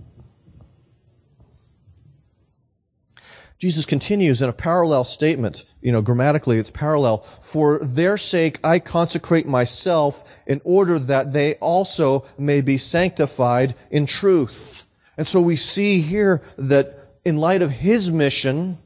Jesus 3.62 3.86
continues 3.86 4.42
in 4.42 4.48
a 4.48 4.52
parallel 4.52 5.04
statement. 5.04 5.66
You 5.82 5.92
know, 5.92 6.02
grammatically 6.02 6.58
it's 6.58 6.68
parallel. 6.68 7.18
For 7.18 7.78
their 7.78 8.18
sake 8.18 8.58
I 8.64 8.80
consecrate 8.80 9.46
myself 9.46 10.24
in 10.48 10.60
order 10.64 10.98
that 10.98 11.32
they 11.32 11.54
also 11.54 12.26
may 12.36 12.60
be 12.60 12.76
sanctified 12.76 13.76
in 13.88 14.06
truth. 14.06 14.84
And 15.16 15.28
so 15.28 15.40
we 15.40 15.54
see 15.54 16.00
here 16.00 16.42
that 16.56 17.12
in 17.24 17.36
light 17.36 17.62
of 17.62 17.70
his 17.70 18.10
mission, 18.10 18.78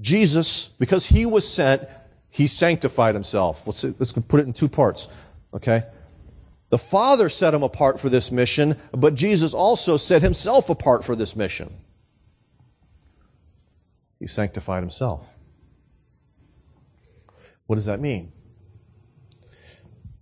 Jesus, 0.00 0.66
because 0.80 1.06
he 1.06 1.24
was 1.24 1.46
sent, 1.46 1.82
he 2.28 2.48
sanctified 2.48 3.14
himself. 3.14 3.68
Let's, 3.68 3.84
let's 3.84 4.10
put 4.10 4.40
it 4.40 4.46
in 4.48 4.52
two 4.52 4.68
parts. 4.68 5.08
Okay? 5.54 5.84
The 6.70 6.78
Father 6.78 7.28
set 7.28 7.54
him 7.54 7.62
apart 7.62 8.00
for 8.00 8.08
this 8.08 8.32
mission, 8.32 8.76
but 8.90 9.14
Jesus 9.14 9.54
also 9.54 9.96
set 9.96 10.22
himself 10.22 10.70
apart 10.70 11.04
for 11.04 11.14
this 11.14 11.36
mission. 11.36 11.72
He 14.22 14.28
sanctified 14.28 14.84
himself. 14.84 15.40
What 17.66 17.74
does 17.74 17.86
that 17.86 17.98
mean? 17.98 18.30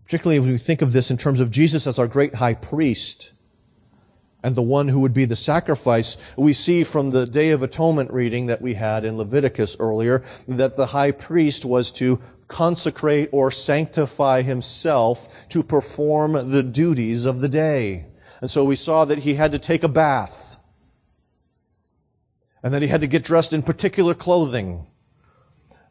Particularly 0.06 0.40
when 0.40 0.52
we 0.52 0.56
think 0.56 0.80
of 0.80 0.94
this 0.94 1.10
in 1.10 1.18
terms 1.18 1.38
of 1.38 1.50
Jesus 1.50 1.86
as 1.86 1.98
our 1.98 2.08
great 2.08 2.36
high 2.36 2.54
priest 2.54 3.34
and 4.42 4.56
the 4.56 4.62
one 4.62 4.88
who 4.88 5.00
would 5.00 5.12
be 5.12 5.26
the 5.26 5.36
sacrifice, 5.36 6.16
we 6.38 6.54
see 6.54 6.82
from 6.82 7.10
the 7.10 7.26
Day 7.26 7.50
of 7.50 7.62
Atonement 7.62 8.10
reading 8.10 8.46
that 8.46 8.62
we 8.62 8.72
had 8.72 9.04
in 9.04 9.18
Leviticus 9.18 9.76
earlier 9.78 10.24
that 10.48 10.78
the 10.78 10.86
high 10.86 11.10
priest 11.10 11.66
was 11.66 11.90
to 11.90 12.22
consecrate 12.48 13.28
or 13.32 13.50
sanctify 13.50 14.40
himself 14.40 15.46
to 15.50 15.62
perform 15.62 16.50
the 16.50 16.62
duties 16.62 17.26
of 17.26 17.40
the 17.40 17.50
day. 17.50 18.06
And 18.40 18.50
so 18.50 18.64
we 18.64 18.76
saw 18.76 19.04
that 19.04 19.18
he 19.18 19.34
had 19.34 19.52
to 19.52 19.58
take 19.58 19.84
a 19.84 19.88
bath 19.88 20.49
and 22.62 22.74
that 22.74 22.82
he 22.82 22.88
had 22.88 23.00
to 23.00 23.06
get 23.06 23.24
dressed 23.24 23.52
in 23.52 23.62
particular 23.62 24.14
clothing. 24.14 24.86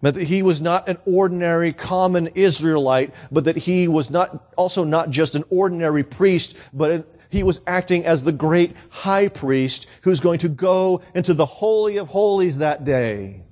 Meant 0.01 0.15
that 0.15 0.25
he 0.25 0.41
was 0.41 0.61
not 0.61 0.87
an 0.87 0.97
ordinary 1.05 1.73
common 1.73 2.27
Israelite, 2.27 3.13
but 3.31 3.43
that 3.43 3.57
he 3.57 3.87
was 3.87 4.09
not, 4.09 4.53
also 4.55 4.85
not 4.85 5.09
just 5.09 5.35
an 5.35 5.43
ordinary 5.49 6.03
priest, 6.03 6.55
but 6.73 7.05
he 7.29 7.43
was 7.43 7.61
acting 7.67 8.05
as 8.05 8.23
the 8.23 8.31
great 8.31 8.75
high 8.89 9.27
priest 9.27 9.87
who's 10.03 10.21
going 10.21 10.39
to 10.39 10.49
go 10.49 11.01
into 11.13 11.33
the 11.33 11.45
Holy 11.45 11.97
of 11.97 12.07
Holies 12.07 12.59
that 12.59 12.85
day. 12.85 13.43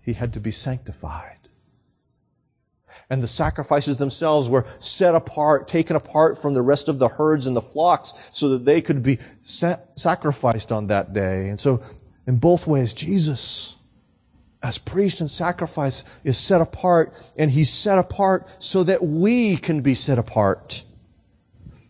He 0.00 0.12
had 0.12 0.32
to 0.34 0.40
be 0.40 0.52
sanctified 0.52 1.39
and 3.10 3.20
the 3.20 3.26
sacrifices 3.28 3.96
themselves 3.96 4.48
were 4.48 4.64
set 4.78 5.16
apart, 5.16 5.66
taken 5.66 5.96
apart 5.96 6.38
from 6.40 6.54
the 6.54 6.62
rest 6.62 6.88
of 6.88 7.00
the 7.00 7.08
herds 7.08 7.48
and 7.48 7.56
the 7.56 7.60
flocks 7.60 8.12
so 8.32 8.50
that 8.50 8.64
they 8.64 8.80
could 8.80 9.02
be 9.02 9.18
sacrificed 9.42 10.70
on 10.70 10.86
that 10.86 11.12
day. 11.12 11.48
And 11.48 11.58
so, 11.58 11.82
in 12.26 12.36
both 12.36 12.68
ways, 12.68 12.94
Jesus, 12.94 13.76
as 14.62 14.78
priest 14.78 15.20
and 15.20 15.28
sacrifice, 15.28 16.04
is 16.22 16.38
set 16.38 16.60
apart, 16.60 17.12
and 17.36 17.50
he's 17.50 17.70
set 17.70 17.98
apart 17.98 18.46
so 18.60 18.84
that 18.84 19.02
we 19.02 19.56
can 19.56 19.80
be 19.80 19.94
set 19.94 20.18
apart, 20.18 20.84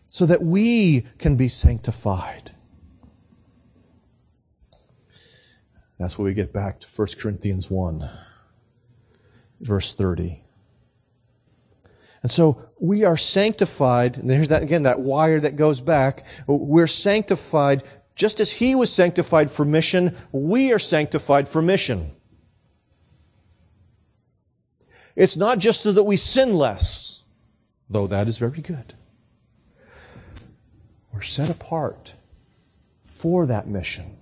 so 0.09 0.25
that 0.25 0.41
we 0.41 1.01
can 1.19 1.35
be 1.35 1.47
sanctified. 1.47 2.49
That's 5.99 6.17
where 6.17 6.25
we 6.25 6.33
get 6.33 6.51
back 6.51 6.79
to 6.79 6.87
1 6.87 7.07
Corinthians 7.19 7.69
1, 7.69 8.09
verse 9.59 9.93
30. 9.93 10.40
And 12.21 12.29
so 12.29 12.69
we 12.79 13.03
are 13.03 13.17
sanctified, 13.17 14.17
and 14.17 14.29
there's 14.29 14.49
that 14.49 14.61
again, 14.61 14.83
that 14.83 14.99
wire 14.99 15.39
that 15.39 15.55
goes 15.55 15.81
back. 15.81 16.25
We're 16.47 16.87
sanctified 16.87 17.83
just 18.15 18.39
as 18.39 18.51
he 18.51 18.75
was 18.75 18.93
sanctified 18.93 19.49
for 19.49 19.65
mission, 19.65 20.15
we 20.31 20.73
are 20.73 20.79
sanctified 20.79 21.47
for 21.47 21.61
mission. 21.61 22.11
It's 25.15 25.37
not 25.37 25.59
just 25.59 25.81
so 25.81 25.91
that 25.91 26.03
we 26.03 26.17
sin 26.17 26.53
less, 26.53 27.23
though 27.89 28.07
that 28.07 28.27
is 28.27 28.37
very 28.37 28.61
good. 28.61 28.93
We're 31.13 31.21
set 31.21 31.49
apart 31.49 32.15
for 33.03 33.45
that 33.47 33.67
mission. 33.67 34.17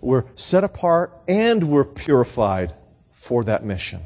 We're 0.00 0.24
set 0.34 0.64
apart 0.64 1.12
and 1.26 1.64
we're 1.64 1.84
purified 1.84 2.74
for 3.10 3.44
that 3.44 3.64
mission. 3.64 4.00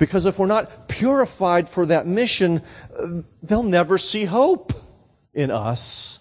Because 0.00 0.24
if 0.24 0.38
we're 0.38 0.46
not 0.46 0.88
purified 0.88 1.68
for 1.68 1.84
that 1.86 2.06
mission, 2.06 2.62
they'll 3.42 3.62
never 3.62 3.98
see 3.98 4.24
hope 4.24 4.72
in 5.34 5.50
us 5.50 6.20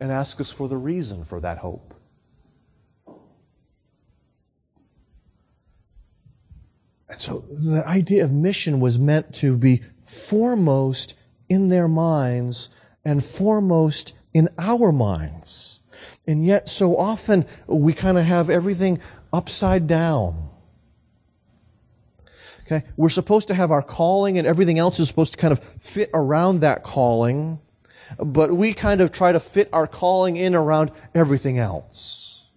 and 0.00 0.10
ask 0.10 0.40
us 0.40 0.52
for 0.52 0.66
the 0.66 0.76
reason 0.76 1.22
for 1.22 1.40
that 1.40 1.58
hope. 1.58 1.94
And 7.08 7.20
so 7.20 7.38
the 7.38 7.84
idea 7.86 8.24
of 8.24 8.32
mission 8.32 8.80
was 8.80 8.98
meant 8.98 9.32
to 9.36 9.56
be 9.56 9.82
foremost 10.06 11.14
in 11.48 11.68
their 11.68 11.86
minds 11.86 12.70
and 13.04 13.24
foremost 13.24 14.12
in 14.34 14.48
our 14.58 14.90
minds. 14.90 15.82
And 16.26 16.44
yet 16.44 16.68
so 16.68 16.96
often 16.96 17.46
we 17.68 17.92
kind 17.92 18.18
of 18.18 18.24
have 18.24 18.50
everything 18.50 18.98
upside 19.32 19.86
down. 19.86 20.49
Okay? 22.70 22.86
We're 22.96 23.08
supposed 23.08 23.48
to 23.48 23.54
have 23.54 23.70
our 23.70 23.82
calling 23.82 24.38
and 24.38 24.46
everything 24.46 24.78
else 24.78 25.00
is 25.00 25.08
supposed 25.08 25.32
to 25.32 25.38
kind 25.38 25.52
of 25.52 25.58
fit 25.80 26.10
around 26.14 26.60
that 26.60 26.84
calling, 26.84 27.60
but 28.18 28.52
we 28.52 28.72
kind 28.72 29.00
of 29.00 29.10
try 29.10 29.32
to 29.32 29.40
fit 29.40 29.68
our 29.72 29.86
calling 29.86 30.36
in 30.36 30.54
around 30.54 30.92
everything 31.14 31.58
else. 31.58 32.48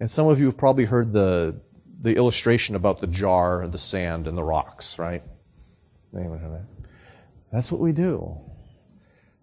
And 0.00 0.10
some 0.10 0.28
of 0.28 0.38
you 0.38 0.46
have 0.46 0.58
probably 0.58 0.84
heard 0.84 1.12
the, 1.12 1.60
the 2.02 2.14
illustration 2.16 2.76
about 2.76 3.00
the 3.00 3.06
jar, 3.06 3.62
and 3.62 3.72
the 3.72 3.78
sand, 3.78 4.26
and 4.26 4.36
the 4.36 4.42
rocks, 4.42 4.98
right? 4.98 5.22
Anyone 6.14 6.38
heard 6.38 6.52
that? 6.52 6.66
That's 7.50 7.72
what 7.72 7.80
we 7.80 7.92
do. 7.92 8.38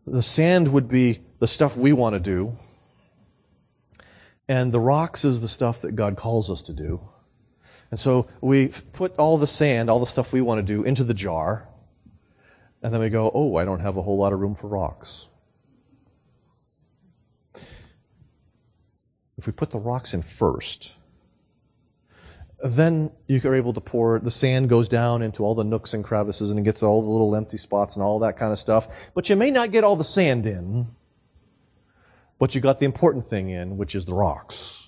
The 0.06 0.22
sand 0.22 0.72
would 0.72 0.88
be 0.88 1.20
the 1.40 1.48
stuff 1.48 1.76
we 1.76 1.94
want 1.94 2.14
to 2.14 2.20
do, 2.20 2.56
and 4.48 4.72
the 4.72 4.80
rocks 4.80 5.26
is 5.26 5.42
the 5.42 5.48
stuff 5.48 5.82
that 5.82 5.96
God 5.96 6.16
calls 6.16 6.52
us 6.52 6.62
to 6.64 6.74
do. 6.74 7.10
And 7.94 8.00
so 8.00 8.28
we 8.42 8.70
put 8.92 9.16
all 9.18 9.38
the 9.38 9.46
sand, 9.46 9.88
all 9.88 10.00
the 10.00 10.08
stuff 10.08 10.34
we 10.34 10.42
want 10.42 10.58
to 10.58 10.64
do, 10.64 10.84
into 10.84 11.04
the 11.04 11.14
jar, 11.14 11.68
and 12.82 12.92
then 12.92 13.00
we 13.00 13.10
go, 13.10 13.30
oh, 13.32 13.58
I 13.58 13.66
don't 13.66 13.82
have 13.82 13.98
a 13.98 14.02
whole 14.02 14.18
lot 14.18 14.34
of 14.34 14.40
room 14.40 14.56
for 14.56 14.68
rocks. 14.68 15.30
If 19.38 19.46
we 19.46 19.54
put 19.54 19.70
the 19.70 19.78
rocks 19.78 20.16
in 20.16 20.24
first, 20.24 20.96
then 22.64 23.12
you 23.28 23.40
are 23.46 23.54
able 23.54 23.74
to 23.74 23.82
pour, 23.82 24.18
the 24.18 24.32
sand 24.32 24.70
goes 24.70 24.88
down 24.88 25.22
into 25.22 25.44
all 25.44 25.54
the 25.54 25.64
nooks 25.64 25.94
and 25.94 26.04
crevices 26.04 26.50
and 26.50 26.60
it 26.60 26.64
gets 26.64 26.82
all 26.82 27.00
the 27.00 27.08
little 27.08 27.36
empty 27.36 27.58
spots 27.58 27.96
and 27.96 28.02
all 28.02 28.18
that 28.18 28.38
kind 28.38 28.52
of 28.52 28.58
stuff. 28.58 29.12
But 29.14 29.30
you 29.30 29.36
may 29.36 29.52
not 29.52 29.72
get 29.72 29.84
all 29.84 29.98
the 29.98 30.04
sand 30.04 30.48
in, 30.48 30.88
but 32.40 32.56
you 32.56 32.62
got 32.62 32.80
the 32.80 32.86
important 32.86 33.24
thing 33.26 33.52
in, 33.52 33.78
which 33.78 33.94
is 33.94 34.08
the 34.08 34.16
rocks. 34.16 34.83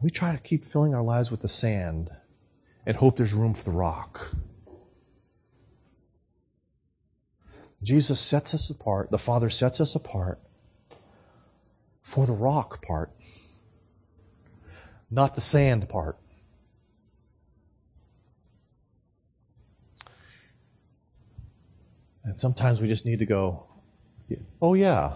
We 0.00 0.10
try 0.10 0.32
to 0.32 0.42
keep 0.42 0.64
filling 0.64 0.94
our 0.94 1.02
lives 1.02 1.30
with 1.30 1.40
the 1.40 1.48
sand 1.48 2.10
and 2.86 2.96
hope 2.96 3.16
there's 3.16 3.32
room 3.32 3.54
for 3.54 3.64
the 3.64 3.70
rock. 3.70 4.34
Jesus 7.82 8.20
sets 8.20 8.54
us 8.54 8.70
apart, 8.70 9.10
the 9.10 9.18
Father 9.18 9.50
sets 9.50 9.80
us 9.80 9.94
apart 9.94 10.40
for 12.02 12.26
the 12.26 12.32
rock 12.32 12.84
part 12.84 13.10
not 15.14 15.34
the 15.34 15.40
sand 15.40 15.88
part. 15.88 16.18
And 22.24 22.36
sometimes 22.36 22.80
we 22.80 22.88
just 22.88 23.04
need 23.04 23.18
to 23.20 23.26
go, 23.26 23.66
oh, 24.60 24.74
yeah. 24.74 25.12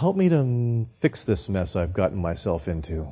Help 0.00 0.16
me 0.16 0.30
to 0.30 0.86
fix 0.98 1.24
this 1.24 1.46
mess 1.46 1.76
I've 1.76 1.92
gotten 1.92 2.16
myself 2.16 2.68
into. 2.68 3.06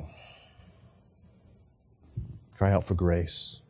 Cry 2.57 2.71
out 2.71 2.83
for 2.83 2.95
grace. 2.95 3.61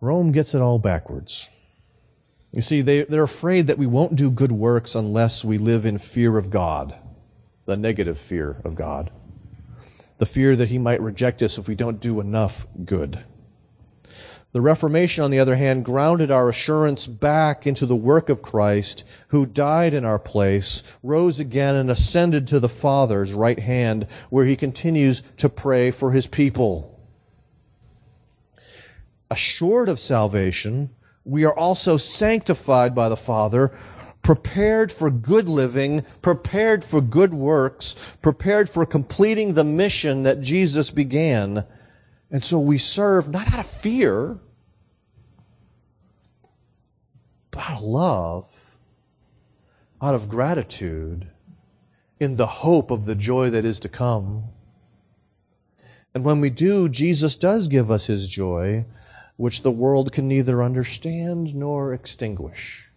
Rome 0.00 0.32
gets 0.32 0.54
it 0.54 0.62
all 0.62 0.78
backwards. 0.78 1.50
You 2.50 2.62
see, 2.62 2.80
they, 2.80 3.02
they're 3.02 3.24
afraid 3.24 3.66
that 3.66 3.76
we 3.76 3.84
won't 3.84 4.16
do 4.16 4.30
good 4.30 4.52
works 4.52 4.94
unless 4.94 5.44
we 5.44 5.58
live 5.58 5.84
in 5.84 5.98
fear 5.98 6.38
of 6.38 6.48
God, 6.48 6.98
the 7.66 7.76
negative 7.76 8.16
fear 8.16 8.62
of 8.64 8.74
God, 8.74 9.10
the 10.16 10.24
fear 10.24 10.56
that 10.56 10.70
He 10.70 10.78
might 10.78 11.02
reject 11.02 11.42
us 11.42 11.58
if 11.58 11.68
we 11.68 11.74
don't 11.74 12.00
do 12.00 12.20
enough 12.20 12.66
good. 12.86 13.22
The 14.52 14.62
Reformation, 14.62 15.24
on 15.24 15.30
the 15.30 15.40
other 15.40 15.56
hand, 15.56 15.84
grounded 15.84 16.30
our 16.30 16.48
assurance 16.48 17.06
back 17.06 17.66
into 17.66 17.84
the 17.84 17.94
work 17.94 18.30
of 18.30 18.40
Christ, 18.40 19.06
who 19.28 19.44
died 19.44 19.92
in 19.92 20.06
our 20.06 20.18
place, 20.18 20.82
rose 21.02 21.38
again, 21.38 21.74
and 21.74 21.90
ascended 21.90 22.46
to 22.46 22.58
the 22.58 22.68
Father's 22.68 23.34
right 23.34 23.58
hand, 23.58 24.06
where 24.30 24.46
he 24.46 24.56
continues 24.56 25.22
to 25.36 25.50
pray 25.50 25.90
for 25.90 26.12
his 26.12 26.26
people. 26.26 26.98
Assured 29.30 29.90
of 29.90 30.00
salvation, 30.00 30.90
we 31.24 31.44
are 31.44 31.56
also 31.56 31.98
sanctified 31.98 32.94
by 32.94 33.10
the 33.10 33.18
Father, 33.18 33.70
prepared 34.22 34.90
for 34.90 35.10
good 35.10 35.46
living, 35.46 36.02
prepared 36.22 36.82
for 36.82 37.02
good 37.02 37.34
works, 37.34 38.16
prepared 38.22 38.70
for 38.70 38.86
completing 38.86 39.52
the 39.52 39.64
mission 39.64 40.22
that 40.22 40.40
Jesus 40.40 40.88
began. 40.88 41.66
And 42.30 42.42
so 42.42 42.58
we 42.58 42.78
serve 42.78 43.30
not 43.30 43.52
out 43.52 43.60
of 43.60 43.66
fear, 43.66 44.38
but 47.50 47.60
out 47.60 47.78
of 47.78 47.82
love, 47.82 48.50
out 50.02 50.14
of 50.14 50.28
gratitude, 50.28 51.28
in 52.20 52.36
the 52.36 52.46
hope 52.46 52.90
of 52.90 53.06
the 53.06 53.14
joy 53.14 53.50
that 53.50 53.64
is 53.64 53.80
to 53.80 53.88
come. 53.88 54.44
And 56.14 56.24
when 56.24 56.40
we 56.40 56.50
do, 56.50 56.88
Jesus 56.88 57.36
does 57.36 57.68
give 57.68 57.90
us 57.90 58.06
his 58.06 58.28
joy 58.28 58.86
which 59.36 59.62
the 59.62 59.70
world 59.70 60.12
can 60.12 60.26
neither 60.26 60.62
understand 60.62 61.54
nor 61.54 61.94
extinguish. 61.94 62.90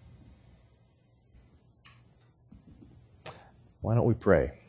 Why 3.82 3.94
don't 3.94 4.06
we 4.06 4.16
pray? 4.16 4.61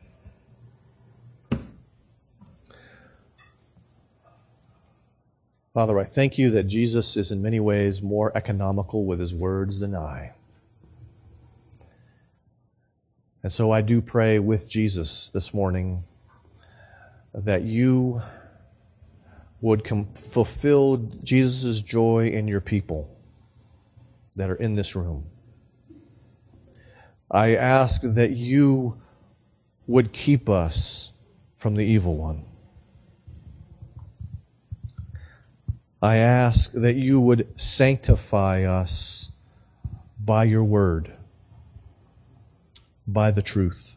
Father, 5.75 5.99
I 5.99 6.05
thank 6.05 6.37
you 6.37 6.51
that 6.51 6.65
Jesus 6.65 7.17
is 7.17 7.33
in 7.33 7.41
many 7.41 7.59
ways 7.59 8.03
more 8.03 8.31
economical 8.37 9.07
with 9.07 9.21
his 9.21 9.35
words 9.35 9.81
than 9.81 9.95
I. 9.95 10.33
And 13.43 13.51
so 13.51 13.71
I 13.71 13.81
do 13.81 14.03
pray 14.03 14.39
with 14.39 14.69
Jesus 14.69 15.31
this 15.31 15.55
morning 15.55 16.05
that 17.33 17.63
you 17.63 18.21
would 19.63 19.83
com- 19.83 20.13
fulfill 20.15 20.99
Jesus' 21.25 21.81
joy 21.81 22.29
in 22.29 22.47
your 22.47 22.61
people 22.61 23.09
that 24.37 24.51
are 24.51 24.57
in 24.57 24.75
this 24.75 24.95
room. 24.95 25.25
I 27.31 27.57
ask 27.57 28.03
that 28.03 28.33
you 28.33 29.01
would 29.87 30.13
keep 30.13 30.51
us 30.51 31.13
from 31.57 31.77
the 31.77 31.85
evil 31.85 32.19
one. 32.19 32.45
I 36.03 36.17
ask 36.17 36.73
that 36.73 36.97
you 36.97 37.21
would 37.21 37.49
sanctify 37.59 38.65
us 38.65 39.31
by 40.19 40.45
your 40.45 40.65
word, 40.65 41.13
by 43.07 43.31
the 43.31 43.43
truth. 43.43 43.97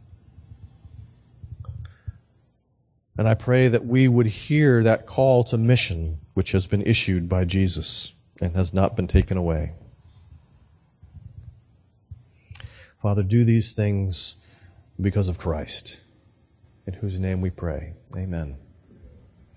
And 3.17 3.27
I 3.27 3.33
pray 3.33 3.69
that 3.69 3.85
we 3.85 4.07
would 4.07 4.27
hear 4.27 4.83
that 4.83 5.07
call 5.07 5.43
to 5.45 5.57
mission 5.57 6.19
which 6.35 6.51
has 6.51 6.67
been 6.67 6.83
issued 6.83 7.27
by 7.27 7.45
Jesus 7.45 8.13
and 8.39 8.55
has 8.55 8.73
not 8.73 8.95
been 8.95 9.07
taken 9.07 9.37
away. 9.37 9.73
Father, 13.01 13.23
do 13.23 13.43
these 13.43 13.71
things 13.71 14.37
because 14.99 15.29
of 15.29 15.37
Christ, 15.37 16.01
in 16.85 16.93
whose 16.93 17.19
name 17.19 17.41
we 17.41 17.49
pray. 17.49 17.93
Amen. 18.15 18.57